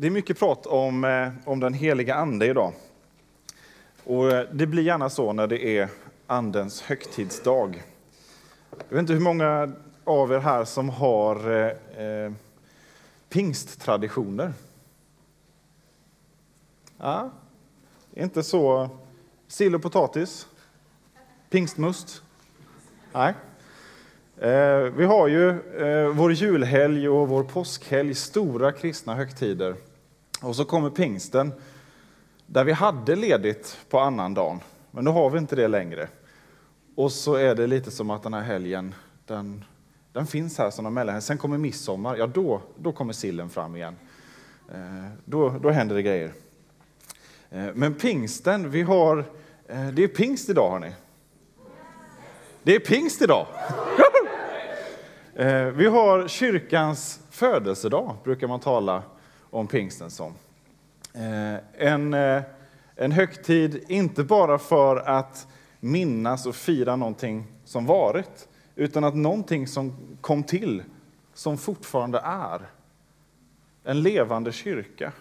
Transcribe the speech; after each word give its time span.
Det 0.00 0.06
är 0.06 0.10
mycket 0.10 0.38
prat 0.38 0.66
om, 0.66 1.04
eh, 1.04 1.28
om 1.44 1.60
den 1.60 1.74
heliga 1.74 2.14
ande 2.14 2.46
idag. 2.46 2.72
Och 4.04 4.32
eh, 4.32 4.46
det 4.52 4.66
blir 4.66 4.82
gärna 4.82 5.10
så 5.10 5.32
när 5.32 5.46
det 5.46 5.78
är 5.78 5.88
andens 6.26 6.82
högtidsdag. 6.82 7.82
Jag 8.70 8.96
vet 8.96 8.98
inte 8.98 9.12
hur 9.12 9.20
många 9.20 9.72
av 10.04 10.32
er 10.32 10.38
här 10.38 10.64
som 10.64 10.88
har 10.88 11.50
eh, 11.50 12.06
eh 12.06 12.32
pingsttraditioner. 13.28 14.52
Ja, 16.98 17.30
inte 18.14 18.42
så 18.42 18.88
sill 19.48 19.74
och 19.74 19.82
potatis? 19.82 20.46
Pingstmust? 21.50 22.22
Nej. 23.12 23.34
Eh, 24.36 24.80
vi 24.80 25.04
har 25.04 25.28
ju 25.28 25.48
eh, 25.50 26.08
vår 26.08 26.32
julhelg 26.32 27.08
och 27.08 27.28
vår 27.28 27.44
påskhelg, 27.44 28.14
stora 28.14 28.72
kristna 28.72 29.14
högtider. 29.14 29.74
Och 30.40 30.56
så 30.56 30.64
kommer 30.64 30.90
pingsten, 30.90 31.52
där 32.46 32.64
vi 32.64 32.72
hade 32.72 33.16
ledigt 33.16 33.78
på 33.88 33.98
annan 33.98 34.34
dagen, 34.34 34.60
men 34.90 35.04
nu 35.04 35.10
har 35.10 35.30
vi 35.30 35.38
inte 35.38 35.56
det 35.56 35.68
längre. 35.68 36.08
Och 36.94 37.12
så 37.12 37.34
är 37.34 37.54
det 37.54 37.66
lite 37.66 37.90
som 37.90 38.10
att 38.10 38.22
den 38.22 38.34
här 38.34 38.42
helgen, 38.42 38.94
den, 39.26 39.64
den 40.12 40.26
finns 40.26 40.58
här 40.58 40.70
som 40.70 40.86
en 40.86 40.94
mellanhelg. 40.94 41.22
Sen 41.22 41.38
kommer 41.38 41.58
midsommar, 41.58 42.16
ja 42.16 42.26
då, 42.26 42.60
då 42.76 42.92
kommer 42.92 43.12
sillen 43.12 43.50
fram 43.50 43.76
igen. 43.76 43.96
Eh, 44.72 45.08
då, 45.24 45.48
då 45.62 45.70
händer 45.70 45.94
det 45.94 46.02
grejer. 46.02 46.32
Eh, 47.50 47.66
men 47.74 47.94
pingsten, 47.94 48.70
vi 48.70 48.82
har, 48.82 49.18
eh, 49.68 49.88
det 49.88 50.04
är 50.04 50.08
pingst 50.08 50.48
idag 50.48 50.70
hörni. 50.70 50.92
Det 52.62 52.74
är 52.74 52.80
pingst 52.80 53.22
idag. 53.22 53.46
Eh, 55.34 55.64
vi 55.64 55.86
har 55.86 56.28
kyrkans 56.28 57.20
födelsedag, 57.30 58.16
brukar 58.24 58.46
man 58.46 58.60
tala 58.60 59.02
om 59.50 59.66
pingsten 59.66 60.10
som. 60.10 60.32
Eh, 61.14 61.86
en, 61.86 62.14
eh, 62.14 62.42
en 62.96 63.12
högtid, 63.12 63.84
inte 63.88 64.24
bara 64.24 64.58
för 64.58 64.96
att 64.96 65.46
minnas 65.80 66.46
och 66.46 66.54
fira 66.54 66.96
någonting 66.96 67.46
som 67.64 67.86
varit, 67.86 68.48
utan 68.74 69.04
att 69.04 69.14
någonting 69.16 69.66
som 69.66 69.96
kom 70.20 70.42
till, 70.42 70.82
som 71.34 71.58
fortfarande 71.58 72.20
är. 72.24 72.60
En 73.84 74.02
levande 74.02 74.52
kyrka, 74.52 75.12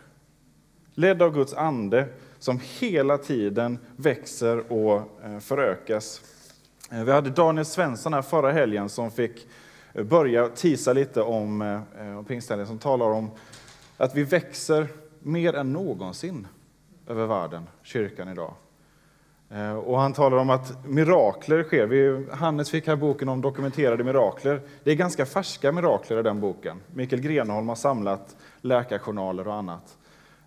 ledd 0.93 1.21
av 1.21 1.33
Guds 1.33 1.53
ande, 1.53 2.07
som 2.39 2.59
hela 2.79 3.17
tiden 3.17 3.77
växer 3.95 4.71
och 4.71 4.95
eh, 5.23 5.39
förökas. 5.39 6.21
Vi 6.91 7.11
hade 7.11 7.29
Daniel 7.29 7.65
Svensson 7.65 8.13
här 8.13 8.21
förra 8.21 8.51
helgen 8.51 8.89
som 8.89 9.11
fick 9.11 9.47
börja 9.93 10.49
tisa 10.49 10.93
lite 10.93 11.21
om, 11.21 11.81
om 12.17 12.25
pingsthelgen, 12.25 12.67
som 12.67 12.77
talar 12.77 13.05
om 13.05 13.31
att 13.99 14.15
vi 14.15 14.23
växer 14.23 14.87
mer 15.19 15.55
än 15.55 15.73
någonsin 15.73 16.47
över 17.07 17.25
världen, 17.25 17.67
kyrkan 17.81 18.29
idag. 18.29 18.53
Eh, 19.49 19.73
och 19.73 19.99
han 19.99 20.13
talar 20.13 20.37
om 20.37 20.49
att 20.49 20.85
mirakler 20.85 21.63
sker. 21.63 21.87
Vi, 21.87 22.27
Hannes 22.31 22.69
fick 22.69 22.87
här 22.87 22.95
boken 22.95 23.29
om 23.29 23.41
dokumenterade 23.41 24.03
mirakler. 24.03 24.61
Det 24.83 24.91
är 24.91 24.95
ganska 24.95 25.25
färska 25.25 25.71
mirakler 25.71 26.19
i 26.19 26.23
den 26.23 26.39
boken. 26.39 26.81
Mikael 26.93 27.21
Grenholm 27.21 27.69
har 27.69 27.75
samlat 27.75 28.35
läkarjournaler 28.61 29.47
och 29.47 29.53
annat 29.53 29.97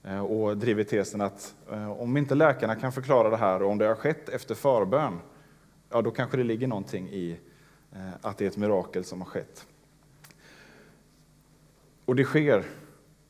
eh, 0.05 0.25
och 0.25 0.57
drivit 0.57 0.89
tesen 0.89 1.21
att 1.21 1.55
eh, 1.73 1.91
om 1.91 2.17
inte 2.17 2.35
läkarna 2.35 2.75
kan 2.75 2.93
förklara 2.93 3.31
det 3.31 3.37
här 3.37 3.63
och 3.63 3.71
om 3.71 3.79
det 3.79 3.87
har 3.87 3.95
skett 3.95 4.29
efter 4.29 4.55
förbön, 4.55 5.19
ja 5.91 6.03
då 6.03 6.11
kanske 6.11 6.37
det 6.37 6.45
ligger 6.45 6.67
någonting 6.67 7.09
i 7.09 7.39
att 8.21 8.39
det 8.39 8.45
är 8.45 8.49
ett 8.49 8.57
mirakel 8.57 9.05
som 9.05 9.21
har 9.21 9.29
skett. 9.29 9.67
Och 12.05 12.17
det 12.17 12.25
sker 12.25 12.65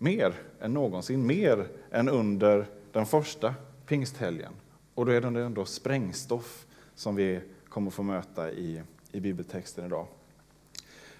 mer 0.02 0.34
än 0.60 0.74
någonsin, 0.74 1.26
mer 1.26 1.66
än 1.90 2.08
under 2.08 2.66
den 2.92 3.06
första 3.06 3.54
pingsthelgen. 3.86 4.52
Och 4.94 5.06
då 5.06 5.12
är 5.12 5.20
det 5.20 5.40
ändå 5.40 5.64
sprängstoff 5.64 6.66
som 6.94 7.16
vi 7.16 7.40
kommer 7.68 7.90
få 7.90 8.02
möta 8.02 8.50
i, 8.50 8.82
i 9.12 9.20
bibeltexten 9.20 9.86
idag. 9.86 10.06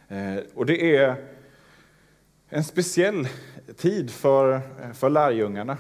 Eh, 0.09 0.37
och 0.55 0.67
det 0.67 0.97
är 0.97 1.17
en 2.49 2.65
speciell 2.65 3.29
tid 3.77 4.11
för, 4.11 4.55
eh, 4.55 4.93
för 4.93 5.11
lärjungarna. 5.11 5.77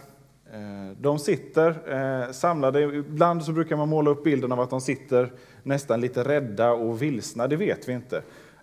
Eh, 0.52 0.96
de 1.00 1.18
sitter 1.18 1.92
eh, 1.92 2.32
samlade, 2.32 2.82
ibland 2.82 3.44
så 3.44 3.52
brukar 3.52 3.76
man 3.76 3.88
måla 3.88 4.10
upp 4.10 4.24
bilden 4.24 4.52
av 4.52 4.60
att 4.60 4.70
de 4.70 4.80
sitter 4.80 5.32
nästan 5.62 6.00
lite 6.00 6.24
rädda 6.24 6.72
och 6.72 7.02
vilsna, 7.02 7.46
det 7.46 7.56
vet 7.56 7.88
vi 7.88 7.92
inte. 7.92 8.16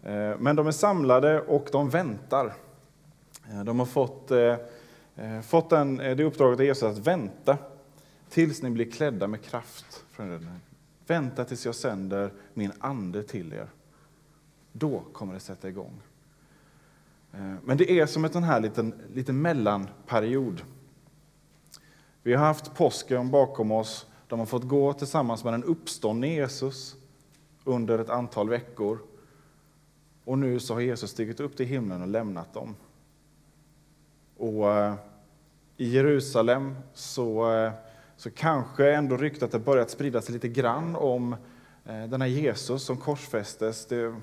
Eh, 0.03 0.31
men 0.39 0.55
de 0.55 0.67
är 0.67 0.71
samlade 0.71 1.41
och 1.41 1.67
de 1.71 1.89
väntar. 1.89 2.53
Eh, 3.49 3.63
de 3.63 3.79
har 3.79 3.85
fått, 3.85 4.31
eh, 4.31 4.55
eh 5.15 5.41
fått 5.41 5.71
en, 5.71 5.99
eh, 5.99 6.15
det 6.15 6.23
uppdraget 6.23 6.59
av 6.59 6.65
Jesus 6.65 6.83
att 6.83 7.07
vänta 7.07 7.57
tills 8.29 8.61
ni 8.61 8.69
blir 8.69 8.91
klädda 8.91 9.27
med 9.27 9.41
kraft. 9.41 10.05
Vänta 11.07 11.45
tills 11.45 11.65
jag 11.65 11.75
sänder 11.75 12.33
min 12.53 12.71
ande 12.79 13.23
till 13.23 13.53
er. 13.53 13.67
Då 14.71 15.03
kommer 15.13 15.33
det 15.33 15.39
sätta 15.39 15.69
igång. 15.69 16.01
Men 17.63 17.77
det 17.77 17.91
är 17.91 18.05
som 18.05 18.25
en 18.25 18.31
sån 18.31 18.43
här 18.43 18.59
liten, 18.59 18.93
liten 19.13 19.41
mellanperiod. 19.41 20.61
Vi 22.23 22.33
har 22.33 22.45
haft 22.45 22.75
påsken 22.75 23.31
bakom 23.31 23.71
oss. 23.71 24.07
De 24.27 24.39
har 24.39 24.45
fått 24.45 24.63
gå 24.67 24.93
tillsammans 24.93 25.43
med 25.43 25.53
den 25.53 25.63
uppståndne 25.63 26.27
Jesus 26.27 26.95
under 27.63 27.99
ett 27.99 28.09
antal 28.09 28.49
veckor. 28.49 28.99
Och 30.23 30.37
nu 30.37 30.59
så 30.59 30.73
har 30.73 30.81
Jesus 30.81 31.11
stigit 31.11 31.39
upp 31.39 31.57
till 31.57 31.65
himlen 31.65 32.01
och 32.01 32.07
lämnat 32.07 32.53
dem. 32.53 32.75
Och 34.39 34.71
eh, 34.71 34.93
i 35.77 35.89
Jerusalem 35.89 36.75
så, 36.93 37.53
eh, 37.53 37.71
så 38.17 38.31
kanske 38.31 38.93
ändå 38.93 39.17
ryktet 39.17 39.53
har 39.53 39.59
börjat 39.59 39.89
sprida 39.89 40.21
sig 40.21 40.33
lite 40.33 40.47
grann 40.47 40.95
om 40.95 41.33
eh, 41.85 42.03
den 42.03 42.21
här 42.21 42.27
Jesus 42.27 42.83
som 42.83 42.97
korsfästes. 42.97 43.85
Det, 43.85 44.15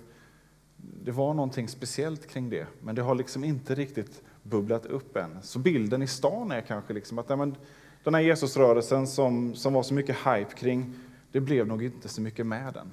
det 0.76 1.10
var 1.10 1.34
någonting 1.34 1.68
speciellt 1.68 2.26
kring 2.26 2.50
det, 2.50 2.66
men 2.80 2.94
det 2.94 3.02
har 3.02 3.14
liksom 3.14 3.44
inte 3.44 3.74
riktigt 3.74 4.22
bubblat 4.42 4.86
upp 4.86 5.16
än. 5.16 5.42
Så 5.42 5.58
bilden 5.58 6.02
i 6.02 6.06
stan 6.06 6.52
är 6.52 6.60
kanske 6.60 6.92
liksom 6.92 7.18
att 7.18 7.28
men, 7.28 7.56
den 8.04 8.14
här 8.14 8.22
Jesusrörelsen 8.22 9.06
som, 9.06 9.54
som 9.54 9.72
var 9.72 9.82
så 9.82 9.94
mycket 9.94 10.16
hype 10.16 10.54
kring, 10.54 10.94
det 11.32 11.40
blev 11.40 11.66
nog 11.66 11.82
inte 11.82 12.08
så 12.08 12.20
mycket 12.20 12.46
med 12.46 12.74
den. 12.74 12.90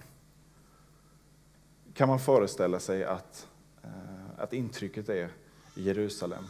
Kan 1.94 2.10
man 2.10 2.20
föreställa 2.20 2.80
sig 2.80 3.04
att, 3.04 3.48
att 4.38 4.54
intrycket 4.54 5.10
är 5.10 5.30
i 5.76 5.84
Jerusalem. 5.84 6.44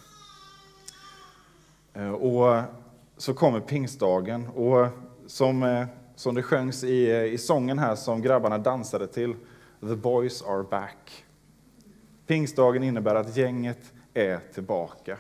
Eh, 1.93 2.11
och 2.11 2.63
så 3.17 3.33
kommer 3.33 3.59
pingstdagen 3.59 4.47
och 4.47 4.87
som, 5.27 5.63
eh, 5.63 5.85
som 6.15 6.35
det 6.35 6.43
sjöngs 6.43 6.83
i, 6.83 7.11
eh, 7.11 7.23
i 7.23 7.37
sången 7.37 7.79
här 7.79 7.95
som 7.95 8.21
grabbarna 8.21 8.57
dansade 8.57 9.07
till, 9.07 9.35
The 9.79 9.95
boys 9.95 10.41
are 10.41 10.63
back. 10.63 11.25
Pingstdagen 12.27 12.83
innebär 12.83 13.15
att 13.15 13.37
gänget 13.37 13.93
är 14.13 14.39
tillbaka. 14.53 15.17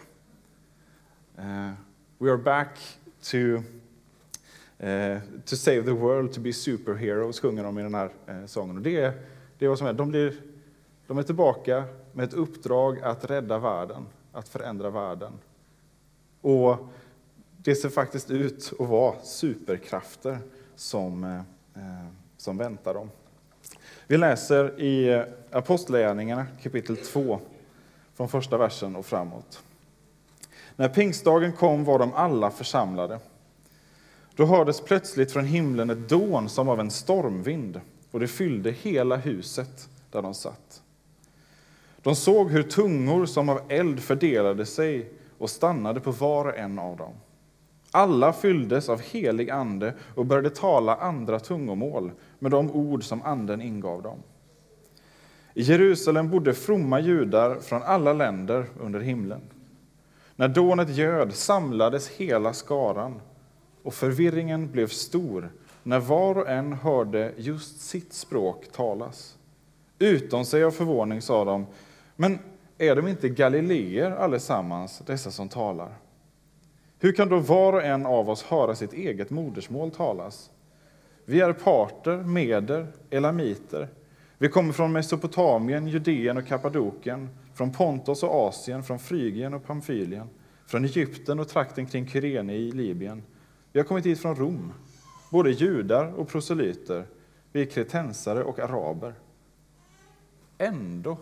Uh, 1.39 1.71
we 2.17 2.31
are 2.31 2.37
back 2.37 2.79
to, 3.21 3.37
uh, 3.37 5.19
to 5.45 5.55
save 5.55 5.83
the 5.83 5.91
world, 5.91 6.33
to 6.33 6.41
be 6.41 6.53
superheroes, 6.53 7.39
sjunger 7.39 7.63
de 7.63 7.79
i 7.79 7.83
den 7.83 7.95
här 7.95 8.09
uh, 8.29 8.45
sången. 8.45 8.77
Och 8.77 8.83
det, 8.83 9.13
det 9.57 9.65
är 9.65 9.69
vad 9.69 9.77
som 9.77 9.87
är. 9.87 9.93
De, 9.93 10.09
blir, 10.09 10.33
de 11.07 11.17
är 11.17 11.23
tillbaka 11.23 11.83
med 12.11 12.23
ett 12.23 12.33
uppdrag 12.33 12.99
att 12.99 13.25
rädda 13.25 13.59
världen, 13.59 14.05
att 14.31 14.49
förändra 14.49 14.89
världen. 14.89 15.33
Och 16.43 16.77
det 17.57 17.75
ser 17.75 17.89
faktiskt 17.89 18.31
ut 18.31 18.73
att 18.79 18.87
vara 18.87 19.15
superkrafter 19.23 20.37
som, 20.75 21.23
eh, 21.23 21.35
eh 21.83 22.07
som 22.37 22.57
väntar 22.57 22.93
dem. 22.93 23.09
Vi 24.07 24.17
läser 24.17 24.81
i 24.81 25.25
Apostlagärningarna 25.51 26.45
kapitel 26.63 26.97
2, 26.97 27.39
från 28.15 28.29
första 28.29 28.57
versen 28.57 28.95
och 28.95 29.05
framåt. 29.05 29.63
När 30.75 30.89
pingstdagen 30.89 31.53
kom 31.53 31.83
var 31.83 31.99
de 31.99 32.13
alla 32.13 32.51
församlade. 32.51 33.19
Då 34.35 34.45
hördes 34.45 34.81
plötsligt 34.81 35.31
från 35.31 35.45
himlen 35.45 35.89
ett 35.89 36.09
dån 36.09 36.49
som 36.49 36.69
av 36.69 36.79
en 36.79 36.91
stormvind 36.91 37.81
och 38.11 38.19
det 38.19 38.27
fyllde 38.27 38.71
hela 38.71 39.15
huset 39.15 39.89
där 40.11 40.21
de 40.21 40.33
satt. 40.33 40.81
De 42.01 42.15
såg 42.15 42.51
hur 42.51 42.63
tungor 42.63 43.25
som 43.25 43.49
av 43.49 43.61
eld 43.69 43.99
fördelade 43.99 44.65
sig 44.65 45.11
och 45.43 45.49
stannade 45.49 45.99
på 45.99 46.11
var 46.11 46.45
och 46.45 46.57
en 46.57 46.79
av 46.79 46.97
dem. 46.97 47.13
Alla 47.91 48.33
fylldes 48.33 48.89
av 48.89 49.01
helig 49.01 49.49
ande 49.49 49.93
och 50.15 50.25
började 50.25 50.49
tala 50.49 50.95
andra 50.95 51.39
tungomål 51.39 52.11
med 52.39 52.51
de 52.51 52.71
ord 52.71 53.03
som 53.03 53.21
anden 53.21 53.61
ingav 53.61 54.01
dem. 54.01 54.17
I 55.53 55.61
Jerusalem 55.61 56.29
bodde 56.29 56.53
fromma 56.53 56.99
judar 56.99 57.59
från 57.59 57.83
alla 57.83 58.13
länder 58.13 58.65
under 58.79 58.99
himlen. 58.99 59.41
När 60.35 60.47
dånet 60.47 60.89
göd 60.89 61.33
samlades 61.33 62.09
hela 62.09 62.53
skaran 62.53 63.21
och 63.83 63.93
förvirringen 63.93 64.71
blev 64.71 64.87
stor 64.87 65.51
när 65.83 65.99
var 65.99 66.37
och 66.37 66.49
en 66.49 66.73
hörde 66.73 67.33
just 67.37 67.81
sitt 67.81 68.13
språk 68.13 68.71
talas. 68.71 69.37
Utom 69.99 70.45
sig 70.45 70.63
av 70.63 70.71
förvåning 70.71 71.21
sa 71.21 71.45
de, 71.45 71.65
men 72.15 72.39
är 72.87 72.95
de 72.95 73.07
inte 73.07 73.29
galileer 73.29 74.11
allesammans, 74.11 75.01
dessa 75.05 75.31
som 75.31 75.49
talar? 75.49 75.95
Hur 76.99 77.11
kan 77.11 77.29
då 77.29 77.39
var 77.39 77.73
och 77.73 77.83
en 77.83 78.05
av 78.05 78.29
oss 78.29 78.43
höra 78.43 78.75
sitt 78.75 78.93
eget 78.93 79.29
modersmål 79.29 79.91
talas? 79.91 80.51
Vi 81.25 81.41
är 81.41 81.53
parter, 81.53 82.17
meder, 82.17 82.87
elamiter. 83.09 83.89
Vi 84.37 84.49
kommer 84.49 84.73
från 84.73 84.91
Mesopotamien, 84.91 85.87
Judeen 85.87 86.37
och 86.37 86.47
Kappadokien, 86.47 87.29
från 87.53 87.71
Pontos 87.71 88.23
och 88.23 88.47
Asien, 88.47 88.83
från 88.83 88.99
Frygien 88.99 89.53
och 89.53 89.65
Pamfylien, 89.65 90.29
från 90.67 90.85
Egypten 90.85 91.39
och 91.39 91.47
trakten 91.47 91.85
kring 91.85 92.07
Kyrene 92.07 92.53
i 92.53 92.71
Libyen. 92.71 93.23
Vi 93.71 93.79
har 93.79 93.85
kommit 93.85 94.05
hit 94.05 94.19
från 94.19 94.35
Rom, 94.35 94.73
både 95.29 95.51
judar 95.51 96.13
och 96.13 96.27
proselyter. 96.27 97.05
Vi 97.51 97.61
är 97.61 97.65
kretensare 97.65 98.43
och 98.43 98.59
araber. 98.59 99.13
Ändå 100.57 101.17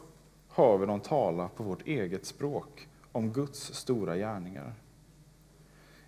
hör 0.53 0.77
vi 0.77 0.85
dem 0.85 0.99
tala 0.99 1.47
på 1.47 1.63
vårt 1.63 1.87
eget 1.87 2.25
språk 2.25 2.87
om 3.11 3.33
Guds 3.33 3.73
stora 3.73 4.17
gärningar. 4.17 4.73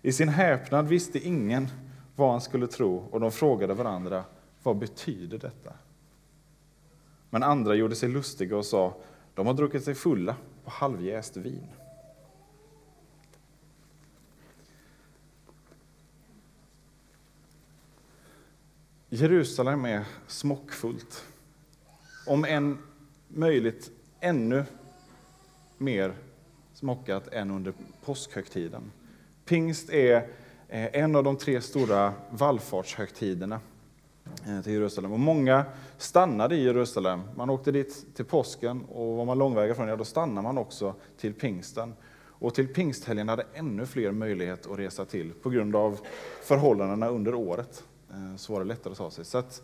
I 0.02 0.12
sin 0.12 0.28
häpnad 0.28 0.88
visste 0.88 1.18
ingen 1.18 1.68
vad 2.16 2.30
han 2.30 2.40
skulle 2.40 2.66
tro 2.66 2.96
och 3.10 3.20
de 3.20 3.32
frågade 3.32 3.74
varandra, 3.74 4.24
vad 4.62 4.76
betyder 4.76 5.38
detta? 5.38 5.72
Men 7.30 7.42
andra 7.42 7.74
gjorde 7.74 7.96
sig 7.96 8.08
lustiga 8.08 8.56
och 8.56 8.66
sa, 8.66 8.96
de 9.34 9.46
har 9.46 9.54
druckit 9.54 9.84
sig 9.84 9.94
fulla 9.94 10.36
på 10.64 10.70
halvjäst 10.70 11.36
vin. 11.36 11.66
Jerusalem 19.08 19.84
är 19.84 20.04
smockfullt. 20.26 21.24
Om 22.26 22.44
än 22.44 22.78
möjligt 23.28 23.90
ännu 24.24 24.64
mer 25.78 26.14
smockat 26.74 27.28
än 27.32 27.50
under 27.50 27.72
påskhögtiden. 28.04 28.92
Pingst 29.44 29.90
är 29.90 30.16
eh, 30.68 30.96
en 30.96 31.16
av 31.16 31.24
de 31.24 31.36
tre 31.36 31.60
stora 31.60 32.12
vallfartshögtiderna 32.30 33.60
eh, 34.46 34.62
till 34.62 34.72
Jerusalem. 34.72 35.12
Och 35.12 35.20
många 35.20 35.64
stannade 35.98 36.56
i 36.56 36.64
Jerusalem. 36.64 37.22
Man 37.36 37.50
åkte 37.50 37.72
dit 37.72 38.06
till 38.16 38.24
påsken 38.24 38.84
och 38.84 39.16
var 39.16 39.24
man 39.24 39.38
långväga 39.38 39.74
från, 39.74 39.88
ja 39.88 39.96
då 39.96 40.04
stannar 40.04 40.42
man 40.42 40.58
också 40.58 40.94
till 41.18 41.34
pingsten. 41.34 41.94
Och 42.22 42.54
till 42.54 42.68
pingsthelgen 42.68 43.28
hade 43.28 43.46
ännu 43.54 43.86
fler 43.86 44.12
möjlighet 44.12 44.66
att 44.66 44.78
resa 44.78 45.04
till 45.04 45.32
på 45.32 45.50
grund 45.50 45.76
av 45.76 45.98
förhållandena 46.42 47.08
under 47.08 47.34
året. 47.34 47.84
Eh, 48.10 48.36
så 48.36 48.52
var 48.52 48.60
det 48.60 48.66
lättare 48.66 48.92
att 48.92 48.98
ta 48.98 49.10
sig. 49.10 49.24
Så 49.24 49.38
att, 49.38 49.62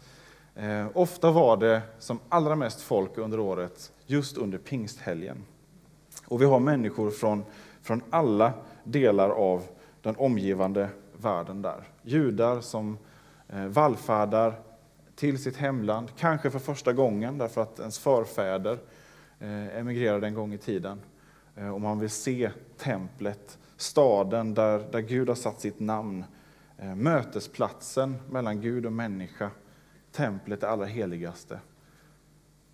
eh, 0.54 0.86
ofta 0.94 1.30
var 1.30 1.56
det 1.56 1.82
som 1.98 2.18
allra 2.28 2.56
mest 2.56 2.80
folk 2.80 3.18
under 3.18 3.40
året 3.40 3.92
just 4.10 4.38
under 4.38 4.58
pingsthelgen. 4.58 5.44
Och 6.26 6.42
vi 6.42 6.44
har 6.44 6.60
människor 6.60 7.10
från, 7.10 7.44
från 7.82 8.02
alla 8.10 8.52
delar 8.84 9.30
av 9.30 9.62
den 10.02 10.16
omgivande 10.16 10.88
världen 11.16 11.62
där. 11.62 11.88
Judar 12.02 12.60
som 12.60 12.98
eh, 13.48 13.66
vallfärdar 13.66 14.60
till 15.14 15.42
sitt 15.42 15.56
hemland, 15.56 16.08
kanske 16.16 16.50
för 16.50 16.58
första 16.58 16.92
gången 16.92 17.38
därför 17.38 17.62
att 17.62 17.80
ens 17.80 17.98
förfäder 17.98 18.78
eh, 19.38 19.78
emigrerade 19.78 20.26
en 20.26 20.34
gång 20.34 20.52
i 20.52 20.58
tiden. 20.58 21.00
Eh, 21.56 21.74
och 21.74 21.80
man 21.80 21.98
vill 21.98 22.10
se 22.10 22.50
templet, 22.78 23.58
staden 23.76 24.54
där, 24.54 24.78
där 24.92 25.00
Gud 25.00 25.28
har 25.28 25.36
satt 25.36 25.60
sitt 25.60 25.80
namn, 25.80 26.24
mötesplatsen 26.96 28.16
mellan 28.30 28.60
Gud 28.60 28.86
och 28.86 28.92
människa, 28.92 29.50
templet, 30.12 30.60
det 30.60 30.68
allra 30.68 30.86
heligaste, 30.86 31.60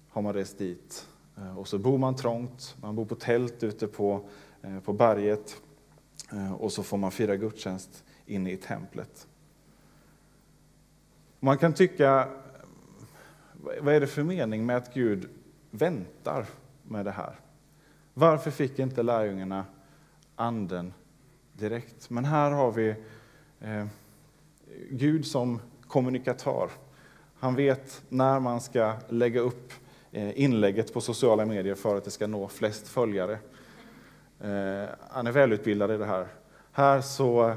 har 0.08 0.22
man 0.22 0.32
rest 0.32 0.58
dit. 0.58 1.06
Eh, 1.38 1.58
och 1.58 1.68
så 1.68 1.78
bor 1.78 1.98
man 1.98 2.16
trångt, 2.16 2.76
man 2.80 2.96
bor 2.96 3.04
på 3.04 3.14
tält 3.14 3.62
ute 3.62 3.86
på, 3.86 4.28
eh, 4.62 4.80
på 4.80 4.92
berget 4.92 5.56
eh, 6.32 6.52
och 6.52 6.72
så 6.72 6.82
får 6.82 6.96
man 6.96 7.10
fira 7.10 7.36
gudstjänst 7.36 8.04
inne 8.26 8.52
i 8.52 8.56
templet. 8.56 9.28
Man 11.40 11.58
kan 11.58 11.72
tycka, 11.72 12.28
vad 13.80 13.94
är 13.94 14.00
det 14.00 14.06
för 14.06 14.22
mening 14.22 14.66
med 14.66 14.76
att 14.76 14.94
Gud 14.94 15.28
väntar 15.70 16.46
med 16.82 17.04
det 17.04 17.10
här? 17.10 17.40
Varför 18.14 18.50
fick 18.50 18.78
inte 18.78 19.02
lärjungarna 19.02 19.64
anden 20.36 20.92
direkt? 21.52 22.10
Men 22.10 22.24
här 22.24 22.50
har 22.50 22.72
vi 22.72 22.94
eh, 23.60 23.86
Gud 24.90 25.26
som 25.26 25.60
kommunikatör. 25.86 26.70
Han 27.38 27.54
vet 27.54 28.02
när 28.08 28.40
man 28.40 28.60
ska 28.60 28.94
lägga 29.08 29.40
upp 29.40 29.72
Eh, 29.78 29.85
Eh, 30.16 30.40
inlägget 30.40 30.92
på 30.92 31.00
sociala 31.00 31.46
medier 31.46 31.74
för 31.74 31.96
att 31.96 32.04
det 32.04 32.10
ska 32.10 32.26
nå 32.26 32.48
flest 32.48 32.88
följare. 32.88 33.38
Eh, 34.40 34.88
Han 35.08 35.26
är 35.26 35.32
välutbildad 35.32 35.90
i 35.90 35.96
det 35.96 36.06
här. 36.06 36.28
Här 36.72 37.00
så, 37.00 37.48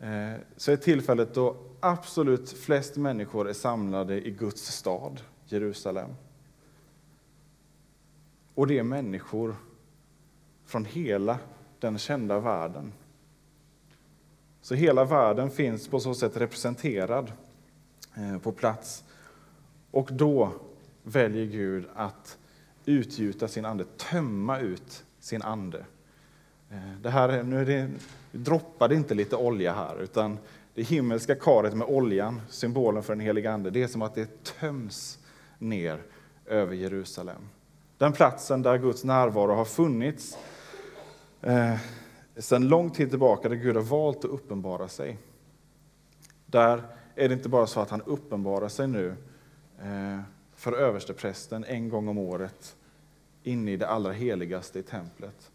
eh, 0.00 0.32
så 0.56 0.72
är 0.72 0.76
tillfället 0.76 1.34
då 1.34 1.56
absolut 1.80 2.50
flest 2.50 2.96
människor 2.96 3.48
är 3.48 3.52
samlade 3.52 4.26
i 4.26 4.30
Guds 4.30 4.62
stad, 4.62 5.20
Jerusalem. 5.46 6.10
Och 8.54 8.66
det 8.66 8.78
är 8.78 8.82
människor 8.82 9.56
från 10.66 10.84
hela 10.84 11.38
den 11.80 11.98
kända 11.98 12.38
världen. 12.38 12.92
Så 14.60 14.74
hela 14.74 15.04
världen 15.04 15.50
finns 15.50 15.88
på 15.88 16.00
så 16.00 16.14
sätt 16.14 16.36
representerad 16.36 17.32
på 18.42 18.52
plats. 18.52 19.04
Och 19.90 20.08
då 20.12 20.52
väljer 21.06 21.46
Gud 21.46 21.84
att 21.94 22.38
utgjuta 22.84 23.48
sin 23.48 23.64
ande, 23.64 23.84
tömma 23.84 24.58
ut 24.58 25.04
sin 25.20 25.42
ande. 25.42 25.84
Eh, 26.70 27.00
det 27.02 27.10
här, 27.10 27.42
nu 27.42 27.60
är 27.60 27.66
det, 27.66 27.90
droppar 28.32 28.88
det 28.88 28.94
inte 28.94 29.14
lite 29.14 29.36
olja 29.36 29.74
här, 29.74 30.02
utan 30.02 30.38
det 30.74 30.82
himmelska 30.82 31.34
karet 31.34 31.74
med 31.74 31.88
oljan, 31.88 32.40
symbolen 32.48 33.02
för 33.02 33.12
den 33.12 33.20
heliga 33.20 33.52
ande, 33.52 33.70
det 33.70 33.82
är 33.82 33.86
som 33.86 34.02
att 34.02 34.14
det 34.14 34.44
töms 34.44 35.18
ner 35.58 36.02
över 36.46 36.74
Jerusalem. 36.74 37.48
Den 37.98 38.12
platsen 38.12 38.62
där 38.62 38.78
Guds 38.78 39.04
närvaro 39.04 39.54
har 39.54 39.64
funnits 39.64 40.38
eh, 41.42 41.76
sedan 42.36 42.68
lång 42.68 42.90
tid 42.90 43.10
tillbaka, 43.10 43.48
där 43.48 43.56
Gud 43.56 43.76
har 43.76 43.82
valt 43.82 44.18
att 44.18 44.24
uppenbara 44.24 44.88
sig. 44.88 45.18
Där 46.46 46.82
är 47.14 47.28
det 47.28 47.34
inte 47.34 47.48
bara 47.48 47.66
så 47.66 47.80
att 47.80 47.90
han 47.90 48.02
uppenbarar 48.02 48.68
sig 48.68 48.88
nu 48.88 49.16
eh, 49.78 50.20
för 50.66 50.72
översteprästen 50.72 51.64
en 51.64 51.88
gång 51.88 52.08
om 52.08 52.18
året 52.18 52.76
inne 53.42 53.72
i 53.72 53.76
det 53.76 53.88
allra 53.88 54.12
heligaste 54.12 54.78
i 54.78 54.82
templet. 54.82 55.50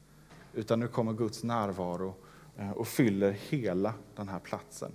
Utan 0.53 0.79
nu 0.79 0.87
kommer 0.87 1.13
Guds 1.13 1.43
närvaro 1.43 2.13
eh, 2.57 2.71
och 2.71 2.87
fyller 2.87 3.31
hela 3.31 3.93
den 4.15 4.29
här 4.29 4.39
platsen. 4.39 4.91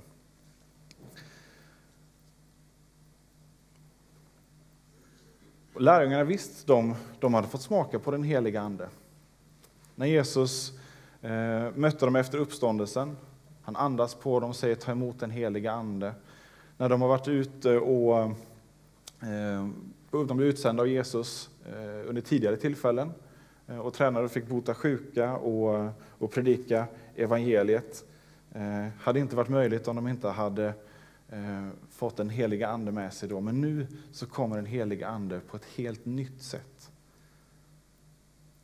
lärjungarna 5.78 6.24
visste 6.24 6.66
de, 6.66 6.94
de 7.20 7.34
hade 7.34 7.48
fått 7.48 7.62
smaka 7.62 7.98
på 7.98 8.10
den 8.10 8.22
heliga 8.22 8.60
Ande. 8.60 8.88
När 9.94 10.06
Jesus 10.06 10.72
eh, 11.22 11.70
mötte 11.74 12.04
dem 12.04 12.16
efter 12.16 12.38
uppståndelsen, 12.38 13.16
han 13.62 13.76
andas 13.76 14.14
på 14.14 14.40
dem 14.40 14.50
och 14.50 14.56
säger 14.56 14.74
ta 14.74 14.92
emot 14.92 15.20
den 15.20 15.30
heliga 15.30 15.72
Ande. 15.72 16.14
När 16.76 16.88
de 16.88 17.02
har 17.02 17.08
varit 17.08 17.28
ute 17.28 17.78
och 17.78 18.20
eh, 19.22 19.68
de 20.10 20.36
blev 20.36 20.48
utsända 20.48 20.82
av 20.82 20.88
Jesus 20.88 21.50
eh, 21.66 22.08
under 22.08 22.22
tidigare 22.22 22.56
tillfällen 22.56 23.12
eh, 23.66 23.78
och 23.78 23.94
tränade 23.94 24.24
och 24.24 24.30
fick 24.30 24.46
bota 24.46 24.74
sjuka 24.74 25.36
och, 25.36 25.90
och 26.18 26.32
predika 26.32 26.86
evangeliet. 27.16 28.04
Eh, 28.52 28.88
hade 28.98 29.20
inte 29.20 29.36
varit 29.36 29.48
möjligt 29.48 29.88
om 29.88 29.96
de 29.96 30.08
inte 30.08 30.28
hade 30.28 30.74
eh, 31.28 31.68
fått 31.90 32.16
den 32.16 32.30
heliga 32.30 32.68
Ande 32.68 32.92
med 32.92 33.12
sig 33.12 33.28
då. 33.28 33.40
Men 33.40 33.60
nu 33.60 33.86
så 34.12 34.26
kommer 34.26 34.56
den 34.56 34.66
heliga 34.66 35.08
Ande 35.08 35.40
på 35.40 35.56
ett 35.56 35.64
helt 35.64 36.04
nytt 36.04 36.42
sätt. 36.42 36.90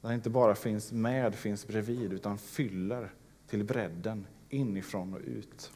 Där 0.01 0.13
inte 0.13 0.31
bara 0.31 0.55
finns 0.55 0.93
med, 0.93 1.35
finns 1.35 1.67
bredvid, 1.67 2.13
utan 2.13 2.39
fyller 2.39 3.13
till 3.47 3.65
bredden 3.65 4.27
inifrån 4.49 5.15
och 5.15 5.21
ut. 5.25 5.73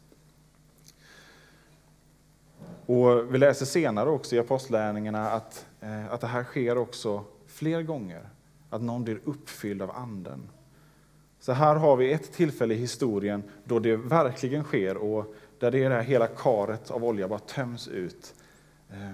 Och 2.86 3.34
vi 3.34 3.38
läser 3.38 3.66
senare 3.66 4.10
också 4.10 4.36
i 4.36 4.38
Apostlärningarna 4.38 5.30
att, 5.30 5.66
eh, 5.80 6.12
att 6.12 6.20
det 6.20 6.26
här 6.26 6.44
sker 6.44 6.78
också 6.78 7.24
fler 7.46 7.82
gånger, 7.82 8.28
att 8.70 8.82
någon 8.82 9.04
blir 9.04 9.20
uppfylld 9.24 9.82
av 9.82 9.90
Anden. 9.90 10.48
Så 11.40 11.52
här 11.52 11.76
har 11.76 11.96
vi 11.96 12.12
ett 12.12 12.32
tillfälle 12.32 12.74
i 12.74 12.78
historien 12.78 13.42
då 13.64 13.78
det 13.78 13.96
verkligen 13.96 14.64
sker 14.64 14.96
och 14.96 15.34
där 15.58 15.70
det 15.70 15.84
är 15.84 15.88
det 15.88 15.94
här 15.94 16.02
hela 16.02 16.26
karet 16.26 16.90
av 16.90 17.04
olja 17.04 17.28
bara 17.28 17.38
töms 17.38 17.88
ut. 17.88 18.34
Eh, 18.90 19.12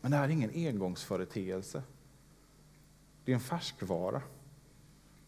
men 0.00 0.10
det 0.10 0.16
här 0.16 0.24
är 0.24 0.28
ingen 0.28 0.50
engångsföreteelse. 0.54 1.82
Det 3.24 3.32
är 3.32 3.34
en 3.34 3.40
färskvara. 3.40 4.22